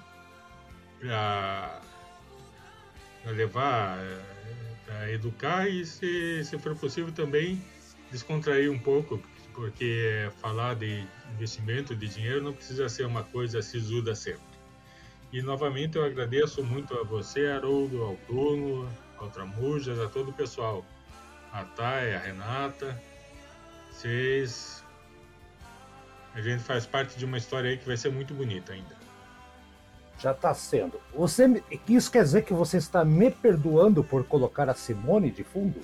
para 1.00 1.82
levar, 3.26 3.98
eh, 3.98 4.22
para 4.86 5.12
educar 5.12 5.68
e, 5.68 5.84
se, 5.86 6.44
se 6.44 6.60
for 6.60 6.76
possível, 6.76 7.12
também 7.12 7.62
descontrair 8.12 8.72
um 8.72 8.78
pouco, 8.78 9.20
porque 9.54 10.30
falar 10.40 10.76
de 10.76 11.08
investimento, 11.34 11.96
de 11.96 12.08
dinheiro, 12.08 12.44
não 12.44 12.54
precisa 12.54 12.88
ser 12.88 13.06
uma 13.06 13.24
coisa 13.24 13.62
sisuda 13.62 14.14
sempre. 14.14 14.52
E 15.34 15.42
novamente 15.42 15.98
eu 15.98 16.04
agradeço 16.04 16.64
muito 16.64 16.94
a 17.00 17.04
você, 17.04 17.48
Haroldo, 17.48 18.04
ao 18.04 18.18
Bruno, 18.28 18.88
ao 19.18 19.30
Tramujas, 19.30 19.98
a 19.98 20.08
todo 20.08 20.30
o 20.30 20.34
pessoal, 20.34 20.86
a 21.52 21.64
Thay, 21.64 22.14
a 22.14 22.20
Renata, 22.20 23.02
vocês. 24.02 24.84
A 26.34 26.42
gente 26.42 26.64
faz 26.64 26.86
parte 26.86 27.18
de 27.18 27.26
uma 27.26 27.38
história 27.38 27.70
aí 27.70 27.78
que 27.78 27.86
vai 27.86 27.98
ser 27.98 28.12
muito 28.12 28.34
bonita 28.34 28.74
ainda. 28.74 28.96
Já 30.18 30.32
está 30.32 30.54
sendo. 30.54 31.00
Você, 31.16 31.64
isso 31.88 32.12
quer 32.12 32.24
dizer 32.24 32.44
que 32.44 32.54
você 32.54 32.78
está 32.78 33.04
me 33.04 33.30
perdoando 33.30 34.04
por 34.04 34.24
colocar 34.26 34.70
a 34.70 34.74
Simone 34.74 35.32
de 35.32 35.44
fundo? 35.44 35.82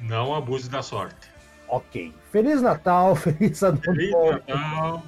Não 0.00 0.34
abuse 0.34 0.68
da 0.68 0.80
sorte. 0.82 1.28
Ok. 1.68 2.14
Feliz 2.30 2.62
Natal, 2.62 3.14
feliz 3.16 3.62
ano 3.62 3.78
Feliz 3.78 4.10
novo. 4.10 4.32
Natal. 4.32 5.02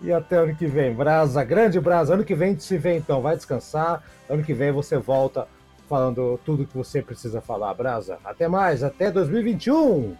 E 0.00 0.12
até 0.12 0.36
ano 0.36 0.54
que 0.56 0.66
vem. 0.66 0.92
Brasa, 0.92 1.44
grande 1.44 1.78
brasa. 1.80 2.14
Ano 2.14 2.24
que 2.24 2.34
vem 2.34 2.58
se 2.58 2.76
vê 2.76 2.96
então. 2.96 3.22
Vai 3.22 3.36
descansar. 3.36 4.02
Ano 4.28 4.42
que 4.42 4.52
vem 4.52 4.72
você 4.72 4.98
volta 4.98 5.46
falando 5.92 6.40
tudo 6.42 6.66
que 6.66 6.74
você 6.74 7.02
precisa 7.02 7.42
falar, 7.42 7.74
Brasa. 7.74 8.18
Até 8.24 8.48
mais, 8.48 8.82
até 8.82 9.10
2021! 9.10 10.16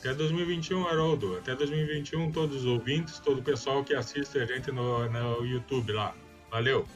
Até 0.00 0.14
2021, 0.14 0.88
Haroldo. 0.88 1.36
Até 1.36 1.54
2021, 1.54 2.32
todos 2.32 2.56
os 2.56 2.64
ouvintes, 2.64 3.18
todo 3.18 3.40
o 3.40 3.42
pessoal 3.42 3.84
que 3.84 3.94
assiste 3.94 4.38
a 4.38 4.46
gente 4.46 4.72
no, 4.72 5.06
no 5.10 5.44
YouTube 5.44 5.92
lá. 5.92 6.14
Valeu! 6.50 6.86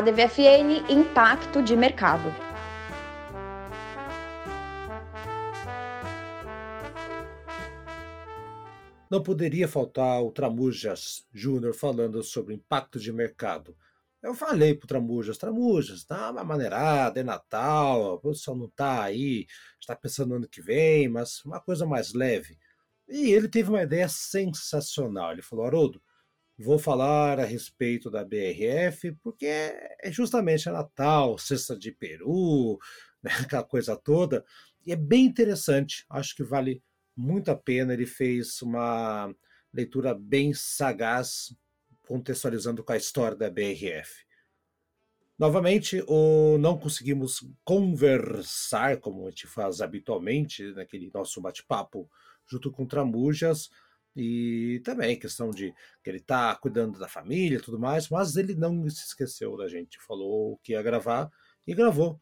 A 0.00 0.02
DVFN 0.02 0.90
Impacto 0.90 1.62
de 1.62 1.76
Mercado. 1.76 2.34
Não 9.10 9.22
poderia 9.22 9.68
faltar 9.68 10.22
o 10.22 10.32
Tramujas 10.32 11.26
Júnior 11.34 11.74
falando 11.74 12.22
sobre 12.22 12.54
impacto 12.54 12.98
de 12.98 13.12
mercado. 13.12 13.76
Eu 14.22 14.32
falei 14.32 14.74
pro 14.74 14.88
Tramujas, 14.88 15.36
Tramujas, 15.36 16.06
dá 16.06 16.30
uma 16.30 16.44
maneirada, 16.44 17.20
é 17.20 17.22
Natal, 17.22 18.14
a 18.14 18.18
produção 18.18 18.56
não 18.56 18.70
tá 18.70 19.02
aí, 19.02 19.46
está 19.78 19.94
pensando 19.94 20.30
no 20.30 20.36
ano 20.36 20.48
que 20.48 20.62
vem, 20.62 21.10
mas 21.10 21.44
uma 21.44 21.60
coisa 21.60 21.84
mais 21.84 22.14
leve. 22.14 22.56
E 23.06 23.32
ele 23.32 23.48
teve 23.48 23.68
uma 23.68 23.82
ideia 23.82 24.08
sensacional. 24.08 25.32
Ele 25.32 25.42
falou, 25.42 25.66
Haroldo, 25.66 26.00
vou 26.62 26.78
falar 26.78 27.40
a 27.40 27.44
respeito 27.44 28.10
da 28.10 28.24
BRF, 28.24 29.12
porque 29.22 29.46
é 29.46 30.10
justamente 30.10 30.68
é 30.68 30.72
Natal, 30.72 31.38
cesta 31.38 31.76
de 31.76 31.90
peru, 31.90 32.78
né, 33.22 33.30
aquela 33.40 33.64
coisa 33.64 33.96
toda, 33.96 34.44
e 34.84 34.92
é 34.92 34.96
bem 34.96 35.26
interessante, 35.26 36.04
acho 36.08 36.34
que 36.34 36.42
vale 36.42 36.82
muito 37.16 37.50
a 37.50 37.56
pena. 37.56 37.92
Ele 37.92 38.06
fez 38.06 38.60
uma 38.62 39.34
leitura 39.72 40.14
bem 40.14 40.52
sagaz, 40.54 41.54
contextualizando 42.06 42.82
com 42.82 42.92
a 42.92 42.96
história 42.96 43.36
da 43.36 43.50
BRF. 43.50 44.24
Novamente, 45.38 46.02
o, 46.06 46.58
não 46.58 46.78
conseguimos 46.78 47.46
conversar 47.64 48.98
como 48.98 49.26
a 49.26 49.30
gente 49.30 49.46
faz 49.46 49.80
habitualmente 49.80 50.62
naquele 50.74 51.10
nosso 51.14 51.40
bate-papo 51.40 52.10
junto 52.46 52.70
com 52.70 52.86
Tramujas, 52.86 53.70
e 54.14 54.80
também 54.84 55.18
questão 55.18 55.50
de 55.50 55.72
que 56.02 56.10
ele 56.10 56.18
está 56.18 56.54
cuidando 56.56 56.98
da 56.98 57.08
família 57.08 57.58
e 57.58 57.60
tudo 57.60 57.78
mais, 57.78 58.08
mas 58.08 58.36
ele 58.36 58.54
não 58.54 58.88
se 58.88 59.06
esqueceu 59.06 59.56
da 59.56 59.68
gente, 59.68 60.00
falou 60.00 60.58
que 60.62 60.72
ia 60.72 60.82
gravar 60.82 61.30
e 61.66 61.74
gravou. 61.74 62.20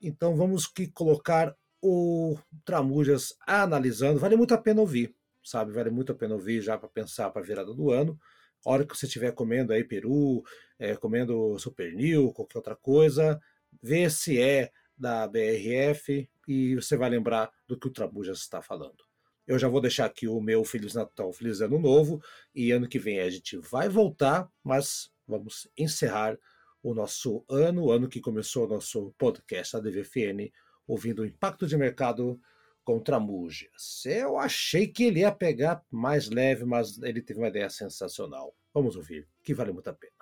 Então 0.00 0.36
vamos 0.36 0.66
que 0.66 0.86
colocar 0.88 1.54
o 1.82 2.36
Tramujas 2.64 3.34
analisando, 3.46 4.18
vale 4.18 4.36
muito 4.36 4.54
a 4.54 4.58
pena 4.58 4.80
ouvir, 4.80 5.14
sabe? 5.42 5.72
Vale 5.72 5.90
muito 5.90 6.12
a 6.12 6.14
pena 6.14 6.34
ouvir 6.34 6.60
já 6.60 6.76
para 6.76 6.88
pensar 6.88 7.30
para 7.30 7.42
a 7.42 7.44
virada 7.44 7.72
do 7.74 7.90
ano. 7.90 8.18
A 8.64 8.70
hora 8.70 8.86
que 8.86 8.94
você 8.94 9.06
estiver 9.06 9.32
comendo 9.32 9.72
aí 9.72 9.82
peru, 9.82 10.42
é, 10.78 10.94
comendo 10.96 11.58
seu 11.58 11.72
pernil, 11.72 12.32
qualquer 12.32 12.58
outra 12.58 12.76
coisa, 12.76 13.40
vê 13.82 14.10
se 14.10 14.40
é 14.40 14.70
da 14.96 15.26
BRF 15.26 16.28
e 16.46 16.74
você 16.74 16.96
vai 16.96 17.08
lembrar 17.08 17.50
do 17.66 17.78
que 17.78 17.88
o 17.88 17.90
Tramujas 17.90 18.40
está 18.40 18.60
falando. 18.60 19.09
Eu 19.46 19.58
já 19.58 19.68
vou 19.68 19.80
deixar 19.80 20.06
aqui 20.06 20.28
o 20.28 20.40
meu 20.40 20.64
Feliz 20.64 20.94
Natal, 20.94 21.32
Feliz 21.32 21.60
Ano 21.60 21.78
Novo, 21.78 22.22
e 22.54 22.70
ano 22.70 22.88
que 22.88 22.98
vem 22.98 23.20
a 23.20 23.28
gente 23.28 23.56
vai 23.56 23.88
voltar, 23.88 24.48
mas 24.62 25.10
vamos 25.26 25.68
encerrar 25.76 26.38
o 26.82 26.94
nosso 26.94 27.44
ano, 27.48 27.84
o 27.84 27.92
ano 27.92 28.08
que 28.08 28.20
começou 28.20 28.64
o 28.64 28.68
nosso 28.68 29.12
podcast, 29.18 29.76
a 29.76 29.80
DVFN, 29.80 30.50
ouvindo 30.86 31.22
o 31.22 31.26
impacto 31.26 31.66
de 31.66 31.76
mercado 31.76 32.40
com 32.84 32.98
Tramujas. 32.98 34.02
Eu 34.06 34.38
achei 34.38 34.86
que 34.86 35.04
ele 35.04 35.20
ia 35.20 35.32
pegar 35.32 35.82
mais 35.90 36.28
leve, 36.28 36.64
mas 36.64 37.00
ele 37.02 37.22
teve 37.22 37.40
uma 37.40 37.48
ideia 37.48 37.68
sensacional. 37.68 38.54
Vamos 38.72 38.96
ouvir, 38.96 39.28
que 39.42 39.54
vale 39.54 39.72
muito 39.72 39.88
a 39.88 39.92
pena. 39.92 40.12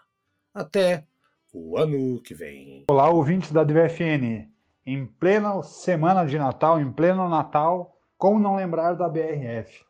Até 0.53 1.07
o 1.53 1.79
ano 1.79 2.21
que 2.21 2.35
vem. 2.35 2.85
Olá, 2.91 3.09
ouvintes 3.11 3.53
da 3.53 3.65
DVFN. 3.65 4.51
Em 4.85 5.07
plena 5.07 5.63
semana 5.63 6.25
de 6.25 6.39
Natal, 6.39 6.81
em 6.81 6.91
pleno 6.91 7.29
Natal, 7.29 7.98
como 8.19 8.41
não 8.41 8.57
lembrar 8.57 8.95
da 8.95 9.09
BRF? 9.09 9.85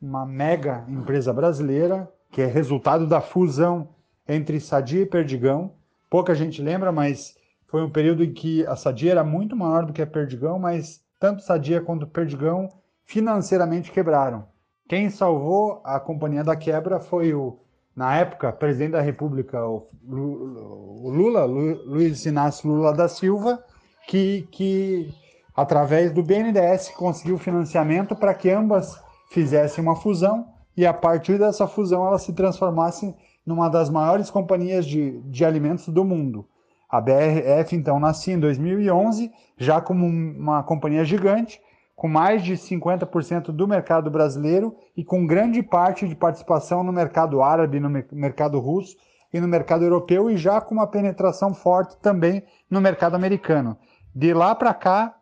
Uma 0.00 0.24
mega 0.24 0.84
empresa 0.88 1.32
brasileira 1.32 2.08
que 2.30 2.40
é 2.40 2.46
resultado 2.46 3.06
da 3.06 3.20
fusão 3.20 3.88
entre 4.26 4.60
Sadia 4.60 5.02
e 5.02 5.06
Perdigão. 5.06 5.74
Pouca 6.08 6.34
gente 6.34 6.62
lembra, 6.62 6.92
mas 6.92 7.36
foi 7.66 7.82
um 7.82 7.90
período 7.90 8.22
em 8.22 8.32
que 8.32 8.64
a 8.66 8.76
Sadia 8.76 9.10
era 9.10 9.24
muito 9.24 9.56
maior 9.56 9.84
do 9.84 9.92
que 9.92 10.00
a 10.00 10.06
Perdigão, 10.06 10.58
mas 10.58 11.02
tanto 11.18 11.42
Sadia 11.42 11.80
quanto 11.80 12.06
Perdigão 12.06 12.68
financeiramente 13.04 13.90
quebraram. 13.90 14.46
Quem 14.88 15.10
salvou 15.10 15.82
a 15.84 15.98
companhia 15.98 16.44
da 16.44 16.56
quebra 16.56 17.00
foi 17.00 17.34
o 17.34 17.58
na 17.94 18.16
época, 18.16 18.50
presidente 18.52 18.92
da 18.92 19.02
República, 19.02 19.66
o 19.66 19.88
Lula, 20.02 21.44
Luiz 21.44 22.24
Inácio 22.24 22.70
Lula 22.70 22.94
da 22.94 23.06
Silva, 23.06 23.62
que, 24.08 24.48
que 24.50 25.12
através 25.54 26.12
do 26.12 26.22
BNDES 26.22 26.90
conseguiu 26.90 27.38
financiamento 27.38 28.16
para 28.16 28.34
que 28.34 28.50
ambas 28.50 29.00
fizessem 29.30 29.82
uma 29.82 29.96
fusão 29.96 30.46
e 30.76 30.86
a 30.86 30.92
partir 30.92 31.38
dessa 31.38 31.66
fusão 31.66 32.06
ela 32.06 32.18
se 32.18 32.32
transformasse 32.32 33.14
numa 33.44 33.68
das 33.68 33.90
maiores 33.90 34.30
companhias 34.30 34.86
de, 34.86 35.20
de 35.22 35.44
alimentos 35.44 35.88
do 35.88 36.04
mundo. 36.04 36.46
A 36.88 37.00
BRF 37.00 37.74
então 37.74 37.98
nascia 37.98 38.34
em 38.34 38.38
2011, 38.38 39.30
já 39.56 39.80
como 39.80 40.06
uma 40.06 40.62
companhia 40.62 41.04
gigante, 41.04 41.60
com 41.96 42.08
mais 42.08 42.42
de 42.42 42.54
50% 42.54 43.46
do 43.46 43.66
mercado 43.66 44.10
brasileiro 44.10 44.74
e 44.96 45.04
com 45.04 45.26
grande 45.26 45.62
parte 45.62 46.06
de 46.06 46.14
participação 46.14 46.82
no 46.82 46.92
mercado 46.92 47.42
árabe, 47.42 47.80
no 47.80 47.88
mercado 48.12 48.58
russo 48.58 48.96
e 49.32 49.40
no 49.40 49.48
mercado 49.48 49.84
europeu 49.84 50.30
e 50.30 50.36
já 50.36 50.60
com 50.60 50.74
uma 50.74 50.86
penetração 50.86 51.54
forte 51.54 51.96
também 51.98 52.42
no 52.68 52.80
mercado 52.80 53.14
americano. 53.14 53.78
De 54.14 54.34
lá 54.34 54.54
para 54.54 54.74
cá, 54.74 55.14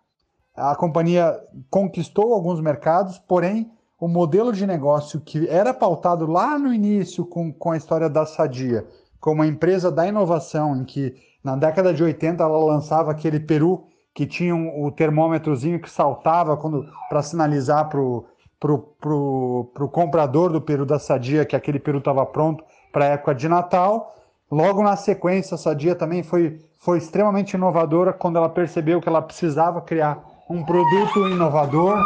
a 0.61 0.75
companhia 0.77 1.39
conquistou 1.71 2.33
alguns 2.35 2.61
mercados, 2.61 3.19
porém 3.19 3.71
o 3.99 4.09
modelo 4.09 4.53
de 4.53 4.67
negócio 4.67 5.21
que 5.21 5.49
era 5.49 5.75
pautado 5.75 6.27
lá 6.27 6.59
no 6.59 6.73
início 6.73 7.25
com, 7.25 7.53
com 7.53 7.71
a 7.71 7.77
história 7.77 8.09
da 8.09 8.25
Sadia, 8.25 8.87
como 9.21 9.37
uma 9.37 9.47
empresa 9.47 9.91
da 9.91 10.07
inovação, 10.07 10.77
em 10.77 10.85
que 10.85 11.15
na 11.43 11.57
década 11.57 11.93
de 11.93 12.03
80 12.03 12.43
ela 12.43 12.65
lançava 12.65 13.11
aquele 13.11 13.41
peru 13.41 13.85
que 14.15 14.27
tinha 14.27 14.55
um, 14.55 14.85
o 14.85 14.91
termômetrozinho 14.91 15.81
que 15.81 15.91
saltava 15.91 16.59
para 17.09 17.23
sinalizar 17.23 17.89
para 17.89 18.01
o 18.01 18.27
pro, 18.61 18.79
pro, 19.01 19.71
pro 19.73 19.89
comprador 19.89 20.53
do 20.53 20.61
peru 20.61 20.85
da 20.85 20.99
Sadia 20.99 21.47
que 21.47 21.57
aquele 21.57 21.79
peru 21.79 21.99
estava 21.99 22.25
pronto 22.27 22.63
para 22.93 23.07
a 23.07 23.09
época 23.09 23.35
de 23.35 23.49
Natal. 23.49 24.15
Logo 24.51 24.83
na 24.83 24.97
sequência, 24.97 25.55
a 25.55 25.59
Sadia 25.59 25.95
também 25.95 26.23
foi, 26.23 26.61
foi 26.79 26.99
extremamente 26.99 27.55
inovadora 27.55 28.13
quando 28.13 28.37
ela 28.37 28.49
percebeu 28.49 29.01
que 29.01 29.09
ela 29.09 29.23
precisava 29.23 29.81
criar 29.81 30.23
um 30.51 30.65
produto 30.65 31.29
inovador. 31.29 32.05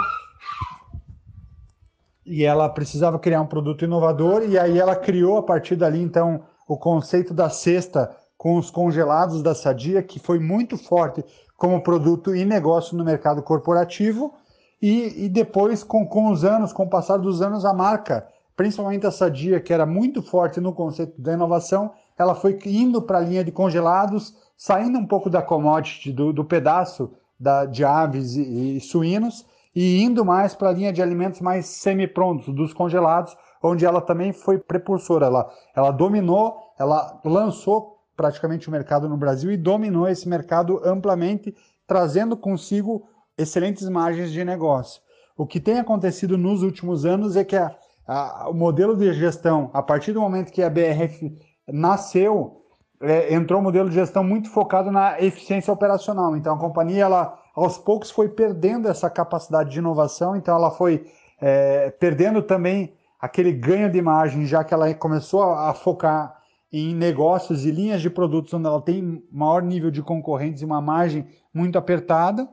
E 2.26 2.44
ela 2.44 2.68
precisava 2.68 3.18
criar 3.18 3.40
um 3.40 3.46
produto 3.46 3.85
inovador 3.85 4.42
e 4.42 4.59
aí 4.59 4.78
ela 4.78 4.94
criou 4.94 5.38
a 5.38 5.42
partir 5.42 5.76
dali 5.76 6.02
então 6.02 6.42
o 6.68 6.76
conceito 6.76 7.33
da 7.33 7.48
cesta 7.48 8.14
com 8.37 8.59
os 8.59 8.70
congelados 8.70 9.42
da 9.42 9.54
Sadia 9.54 10.02
que 10.02 10.18
foi 10.18 10.38
muito 10.38 10.76
forte 10.76 11.24
como 11.57 11.83
produto 11.83 12.37
e 12.37 12.44
negócio 12.44 12.96
no 12.96 13.04
mercado 13.04 13.42
corporativo 13.42 14.35
e, 14.80 15.24
e 15.24 15.28
depois 15.28 15.83
com, 15.83 16.07
com 16.07 16.30
os 16.30 16.44
anos, 16.44 16.72
com 16.72 16.85
o 16.85 16.90
passar 16.90 17.16
dos 17.18 17.40
anos 17.40 17.64
a 17.64 17.72
marca, 17.72 18.26
principalmente 18.54 19.07
a 19.07 19.11
Sadia 19.11 19.61
que 19.61 19.72
era 19.72 19.87
muito 19.87 20.22
forte 20.22 20.61
no 20.61 20.72
conceito 20.72 21.18
da 21.20 21.33
inovação, 21.33 21.92
ela 22.18 22.35
foi 22.35 22.59
indo 22.66 23.00
para 23.00 23.18
a 23.18 23.22
linha 23.22 23.44
de 23.44 23.52
congelados, 23.52 24.35
saindo 24.57 24.98
um 24.98 25.07
pouco 25.07 25.30
da 25.30 25.40
commodity 25.40 26.12
do, 26.12 26.33
do 26.33 26.44
pedaço 26.44 27.11
da, 27.38 27.64
de 27.64 27.84
aves 27.84 28.36
e, 28.36 28.76
e 28.76 28.80
suínos 28.80 29.46
e 29.74 30.02
indo 30.02 30.24
mais 30.24 30.54
para 30.54 30.68
a 30.68 30.72
linha 30.72 30.92
de 30.92 31.02
alimentos 31.02 31.40
mais 31.40 31.66
semi-prontos, 31.66 32.54
dos 32.54 32.72
congelados, 32.72 33.36
onde 33.62 33.84
ela 33.84 34.00
também 34.00 34.32
foi 34.32 34.58
precursora. 34.58 35.26
Ela, 35.26 35.50
ela 35.74 35.90
dominou, 35.90 36.56
ela 36.78 37.20
lançou 37.24 37.98
praticamente 38.16 38.68
o 38.68 38.70
mercado 38.70 39.08
no 39.08 39.16
Brasil 39.16 39.50
e 39.50 39.56
dominou 39.56 40.06
esse 40.06 40.28
mercado 40.28 40.80
amplamente, 40.84 41.54
trazendo 41.86 42.36
consigo 42.36 43.08
excelentes 43.36 43.88
margens 43.88 44.30
de 44.30 44.44
negócio. 44.44 45.02
O 45.36 45.44
que 45.46 45.58
tem 45.58 45.80
acontecido 45.80 46.38
nos 46.38 46.62
últimos 46.62 47.04
anos 47.04 47.34
é 47.34 47.42
que 47.42 47.56
a, 47.56 47.74
a, 48.06 48.48
o 48.48 48.54
modelo 48.54 48.96
de 48.96 49.12
gestão, 49.12 49.70
a 49.74 49.82
partir 49.82 50.12
do 50.12 50.20
momento 50.20 50.52
que 50.52 50.62
a 50.62 50.70
BRF 50.70 51.36
nasceu, 51.66 52.63
é, 53.00 53.35
entrou 53.35 53.61
um 53.61 53.62
modelo 53.62 53.88
de 53.88 53.94
gestão 53.94 54.24
muito 54.24 54.50
focado 54.50 54.90
na 54.90 55.20
eficiência 55.20 55.72
operacional. 55.72 56.37
Então 56.37 56.54
a 56.54 56.59
companhia 56.59 57.04
ela 57.04 57.38
aos 57.54 57.78
poucos 57.78 58.11
foi 58.11 58.28
perdendo 58.28 58.88
essa 58.88 59.09
capacidade 59.09 59.70
de 59.70 59.78
inovação, 59.78 60.37
então 60.37 60.57
ela 60.57 60.70
foi 60.70 61.07
é, 61.40 61.90
perdendo 61.90 62.42
também 62.42 62.94
aquele 63.20 63.52
ganho 63.52 63.90
de 63.90 64.02
margem, 64.02 64.44
já 64.44 64.64
que 64.64 64.74
ela 64.74 64.92
começou 64.94 65.42
a, 65.42 65.70
a, 65.70 65.74
focar 65.74 66.37
em 66.72 66.94
negócios 66.94 67.64
e 67.64 67.70
linhas 67.70 68.02
de 68.02 68.11
produtos 68.11 68.52
onde 68.52 68.66
ela 68.66 68.80
tem 68.80 69.22
maior 69.30 69.62
nível 69.62 69.90
de 69.90 70.02
concorrentes 70.02 70.62
e 70.62 70.64
uma 70.64 70.80
margem 70.80 71.26
muito 71.52 71.78
apertada. 71.78 72.48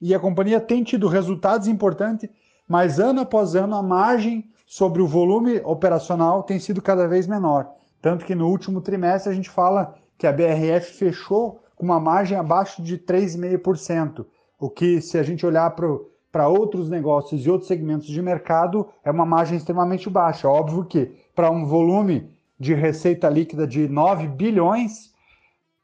E 0.00 0.14
a 0.14 0.18
companhia 0.18 0.60
tem 0.60 0.82
tido 0.82 1.06
resultados 1.06 1.68
importantes, 1.68 2.28
mas 2.66 2.98
ano 2.98 3.20
após 3.20 3.54
ano 3.54 3.76
a 3.76 3.82
margem 3.82 4.50
sobre 4.66 5.00
o 5.00 5.06
volume 5.06 5.60
operacional 5.64 6.42
tem 6.42 6.58
sido 6.58 6.82
cada 6.82 7.06
vez 7.06 7.26
menor. 7.26 7.79
Tanto 8.00 8.24
que 8.24 8.34
no 8.34 8.48
último 8.48 8.80
trimestre 8.80 9.30
a 9.30 9.34
gente 9.34 9.50
fala 9.50 9.94
que 10.16 10.26
a 10.26 10.32
BRF 10.32 10.92
fechou 10.92 11.60
com 11.76 11.84
uma 11.84 12.00
margem 12.00 12.36
abaixo 12.36 12.82
de 12.82 12.98
3,5%. 12.98 14.26
O 14.58 14.68
que, 14.68 15.00
se 15.00 15.18
a 15.18 15.22
gente 15.22 15.46
olhar 15.46 15.74
para 16.30 16.48
outros 16.48 16.90
negócios 16.90 17.44
e 17.44 17.50
outros 17.50 17.68
segmentos 17.68 18.06
de 18.06 18.20
mercado, 18.20 18.86
é 19.04 19.10
uma 19.10 19.24
margem 19.24 19.56
extremamente 19.56 20.10
baixa. 20.10 20.48
Óbvio 20.48 20.84
que 20.84 21.14
para 21.34 21.50
um 21.50 21.64
volume 21.64 22.30
de 22.58 22.74
receita 22.74 23.28
líquida 23.28 23.66
de 23.66 23.88
9 23.88 24.28
bilhões, 24.28 25.10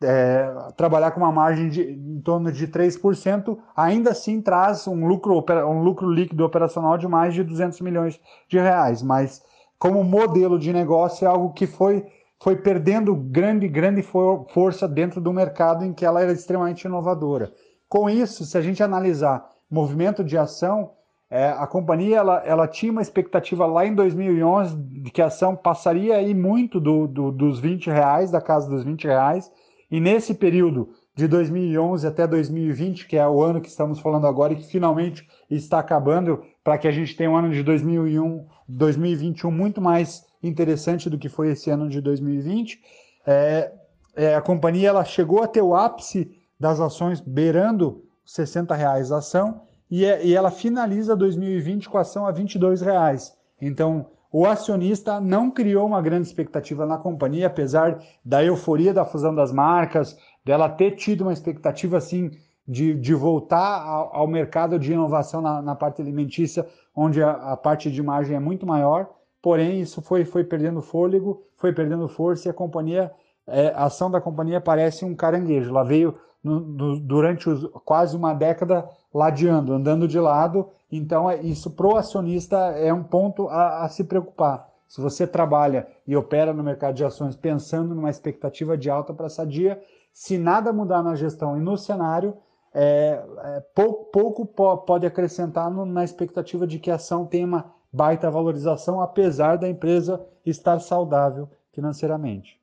é, 0.02 0.46
trabalhar 0.76 1.11
com 1.12 1.20
uma 1.20 1.33
margem 1.33 1.70
de 1.70 1.83
em 1.83 2.20
torno 2.20 2.52
de 2.52 2.68
3%, 2.68 3.57
ainda 3.74 4.11
assim 4.11 4.42
traz 4.42 4.87
um 4.87 5.07
lucro, 5.07 5.42
um 5.66 5.83
lucro 5.83 6.11
líquido 6.11 6.44
operacional 6.44 6.98
de 6.98 7.09
mais 7.09 7.33
de 7.33 7.42
200 7.42 7.81
milhões 7.81 8.20
de 8.46 8.59
reais. 8.59 9.02
Mas 9.02 9.42
como 9.79 10.03
modelo 10.03 10.59
de 10.59 10.73
negócio 10.73 11.25
é 11.25 11.29
algo 11.29 11.53
que 11.53 11.67
foi, 11.67 12.07
foi 12.43 12.57
perdendo 12.57 13.15
grande, 13.15 13.69
grande 13.69 14.03
for, 14.03 14.47
força 14.51 14.89
dentro 14.89 15.21
do 15.21 15.33
mercado 15.33 15.85
em 15.85 15.93
que 15.93 16.05
ela 16.05 16.23
era 16.23 16.33
extremamente 16.33 16.85
inovadora. 16.85 17.53
Com 17.89 18.09
isso, 18.11 18.45
se 18.45 18.57
a 18.57 18.61
gente 18.61 18.83
analisar 18.83 19.49
movimento 19.71 20.25
de 20.25 20.37
ação, 20.37 20.93
é, 21.29 21.49
a 21.49 21.67
companhia 21.67 22.19
ela, 22.19 22.43
ela 22.45 22.69
tinha 22.69 22.93
uma 22.93 23.03
expectativa 23.03 23.67
lá 23.67 23.85
em 23.85 23.95
2011 23.95 24.77
de 24.77 25.11
que 25.11 25.21
a 25.21 25.27
ação 25.27 25.57
passaria 25.57 26.17
aí 26.17 26.35
muito 26.35 26.81
do, 26.81 27.07
do, 27.07 27.33
dos 27.33 27.59
20 27.59 27.89
reais, 27.91 28.31
da 28.31 28.41
casa 28.41 28.69
dos 28.71 28.85
20 28.85 29.05
reais, 29.05 29.51
e 29.91 30.01
nesse 30.01 30.35
período 30.35 30.89
de 31.16 31.26
2011 31.26 32.07
até 32.07 32.26
2020, 32.26 33.07
que 33.07 33.16
é 33.16 33.26
o 33.26 33.42
ano 33.42 33.61
que 33.61 33.68
estamos 33.68 33.98
falando 33.98 34.26
agora 34.26 34.52
e 34.52 34.57
que 34.57 34.66
finalmente 34.66 35.26
está 35.50 35.79
acabando, 35.79 36.44
para 36.62 36.76
que 36.76 36.87
a 36.87 36.92
gente 36.92 37.16
tenha 37.16 37.31
um 37.31 37.37
ano 37.37 37.50
de 37.50 37.62
2001, 37.62 38.46
2021 38.68 39.50
muito 39.50 39.81
mais 39.81 40.26
interessante 40.42 41.09
do 41.09 41.16
que 41.16 41.31
foi 41.31 41.52
esse 41.52 41.70
ano 41.70 41.88
de 41.88 42.02
2020, 42.02 42.83
é, 43.26 43.72
é, 44.14 44.35
a 44.35 44.42
companhia 44.42 44.90
ela 44.90 45.05
chegou 45.05 45.42
a 45.42 45.48
ter 45.48 45.62
o 45.62 45.74
ápice 45.74 46.31
das 46.61 46.81
ações 46.81 47.18
beirando 47.18 48.05
60 48.26 48.74
reais 48.74 49.11
a 49.11 49.18
ação 49.18 49.62
e, 49.90 50.05
é, 50.05 50.22
e 50.22 50.35
ela 50.35 50.50
finaliza 50.50 51.16
2020 51.16 51.88
com 51.88 51.96
a 51.96 52.02
ação 52.02 52.26
a 52.26 52.31
22 52.31 52.83
reais. 52.83 53.35
Então, 53.61 54.11
o 54.38 54.44
acionista 54.44 55.18
não 55.18 55.51
criou 55.51 55.87
uma 55.87 56.03
grande 56.03 56.27
expectativa 56.27 56.85
na 56.85 56.99
companhia, 56.99 57.46
apesar 57.46 58.05
da 58.22 58.44
euforia 58.44 58.92
da 58.92 59.03
fusão 59.03 59.35
das 59.35 59.51
marcas, 59.51 60.14
dela 60.44 60.68
ter 60.68 60.90
tido 60.90 61.22
uma 61.22 61.33
expectativa 61.33 61.96
assim 61.96 62.31
de, 62.68 62.92
de 62.92 63.14
voltar 63.14 63.83
ao, 63.83 64.14
ao 64.14 64.27
mercado 64.27 64.79
de 64.79 64.92
inovação 64.92 65.40
na, 65.40 65.62
na 65.62 65.75
parte 65.75 66.03
alimentícia, 66.03 66.66
onde 66.94 67.22
a, 67.22 67.31
a, 67.31 67.57
parte 67.57 67.90
de 67.90 68.03
margem 68.03 68.37
é 68.37 68.38
muito 68.38 68.66
maior. 68.66 69.09
Porém, 69.40 69.81
isso 69.81 70.03
foi, 70.03 70.27
foi 70.27 70.44
perdendo 70.44 70.83
fôlego, 70.83 71.42
foi 71.57 71.72
perdendo 71.72 72.07
força 72.07 72.46
e 72.46 72.51
a 72.51 72.55
companhia, 72.55 73.11
é, 73.46 73.68
a 73.68 73.85
ação 73.85 74.11
da 74.11 74.20
companhia 74.20 74.61
parece 74.61 75.03
um 75.03 75.14
caranguejo. 75.14 75.70
Ela 75.70 75.83
veio 75.83 76.14
no, 76.46 76.61
no, 76.61 77.00
durante 77.00 77.50
os, 77.50 77.68
quase 77.85 78.16
uma 78.16 78.32
década 78.32 78.88
ladeando, 79.12 79.72
andando 79.72 80.06
de 80.06 80.20
lado. 80.20 80.68
Então, 80.90 81.28
é, 81.28 81.40
isso 81.42 81.70
para 81.72 81.87
o 81.88 81.96
acionista 81.96 82.56
é 82.56 82.92
um 82.92 83.02
ponto 83.02 83.48
a, 83.48 83.85
a, 83.85 83.88
se 83.88 84.04
preocupar. 84.04 84.68
Se 84.87 85.00
você 85.00 85.26
trabalha 85.26 85.88
e 86.06 86.16
opera 86.16 86.52
no 86.52 86.62
mercado 86.62 86.94
de 86.94 87.04
ações 87.04 87.35
pensando 87.35 87.94
numa 87.94 88.11
expectativa 88.11 88.78
de 88.78 88.88
alta 88.88 89.12
para 89.12 89.28
sadia, 89.28 89.82
se 90.12 90.38
nada 90.38 90.72
mudar 90.72 91.02
na 91.02 91.16
gestão 91.16 91.56
e 91.56 91.61
no 91.61 91.76
cenário, 91.76 92.37
é, 92.72 93.20
é, 93.42 93.61
pouco, 93.74 94.04
pouco, 94.04 94.46
pode 94.76 95.04
acrescentar 95.04 95.68
no, 95.68 95.85
na 95.85 96.04
expectativa 96.04 96.64
de 96.64 96.78
que 96.78 96.90
a 96.90 96.94
ação 96.94 97.26
tenha 97.26 97.46
uma 97.46 97.72
baita 97.92 98.30
valorização, 98.30 99.00
apesar 99.00 99.56
da 99.56 99.68
empresa 99.68 100.24
estar 100.44 100.78
saudável 100.78 101.48
financeiramente. 101.72 102.61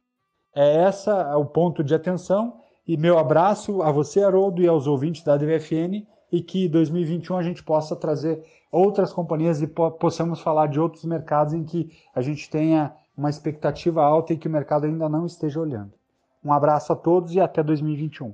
É 0.55 0.83
essa 0.83 1.35
o 1.35 1.45
ponto 1.45 1.83
de 1.83 1.93
atenção 1.93 2.62
e 2.87 2.97
meu 2.97 3.17
abraço 3.17 3.81
a 3.81 3.91
você, 3.91 4.23
Haroldo, 4.23 4.61
e 4.61 4.67
aos 4.67 4.87
ouvintes 4.87 5.23
da 5.23 5.37
DVFN, 5.37 6.05
e 6.31 6.41
que 6.41 6.67
2021 6.67 7.37
a 7.37 7.43
gente 7.43 7.63
possa 7.63 7.95
trazer 7.95 8.43
outras 8.71 9.13
companhias 9.13 9.61
e 9.61 9.67
po 9.67 9.91
possamos 9.91 10.41
falar 10.41 10.67
de 10.67 10.79
outros 10.79 11.05
mercados 11.05 11.53
em 11.53 11.63
que 11.63 11.91
a 12.13 12.21
gente 12.21 12.49
tenha 12.49 12.93
uma 13.15 13.29
expectativa 13.29 14.03
alta 14.03 14.33
e 14.33 14.37
que 14.37 14.47
o 14.47 14.51
mercado 14.51 14.85
ainda 14.85 15.07
não 15.07 15.25
esteja 15.25 15.59
olhando. 15.59 15.93
Um 16.43 16.51
abraço 16.51 16.91
a 16.91 16.95
todos 16.95 17.33
e 17.33 17.39
até 17.39 17.63
2021. 17.63 18.33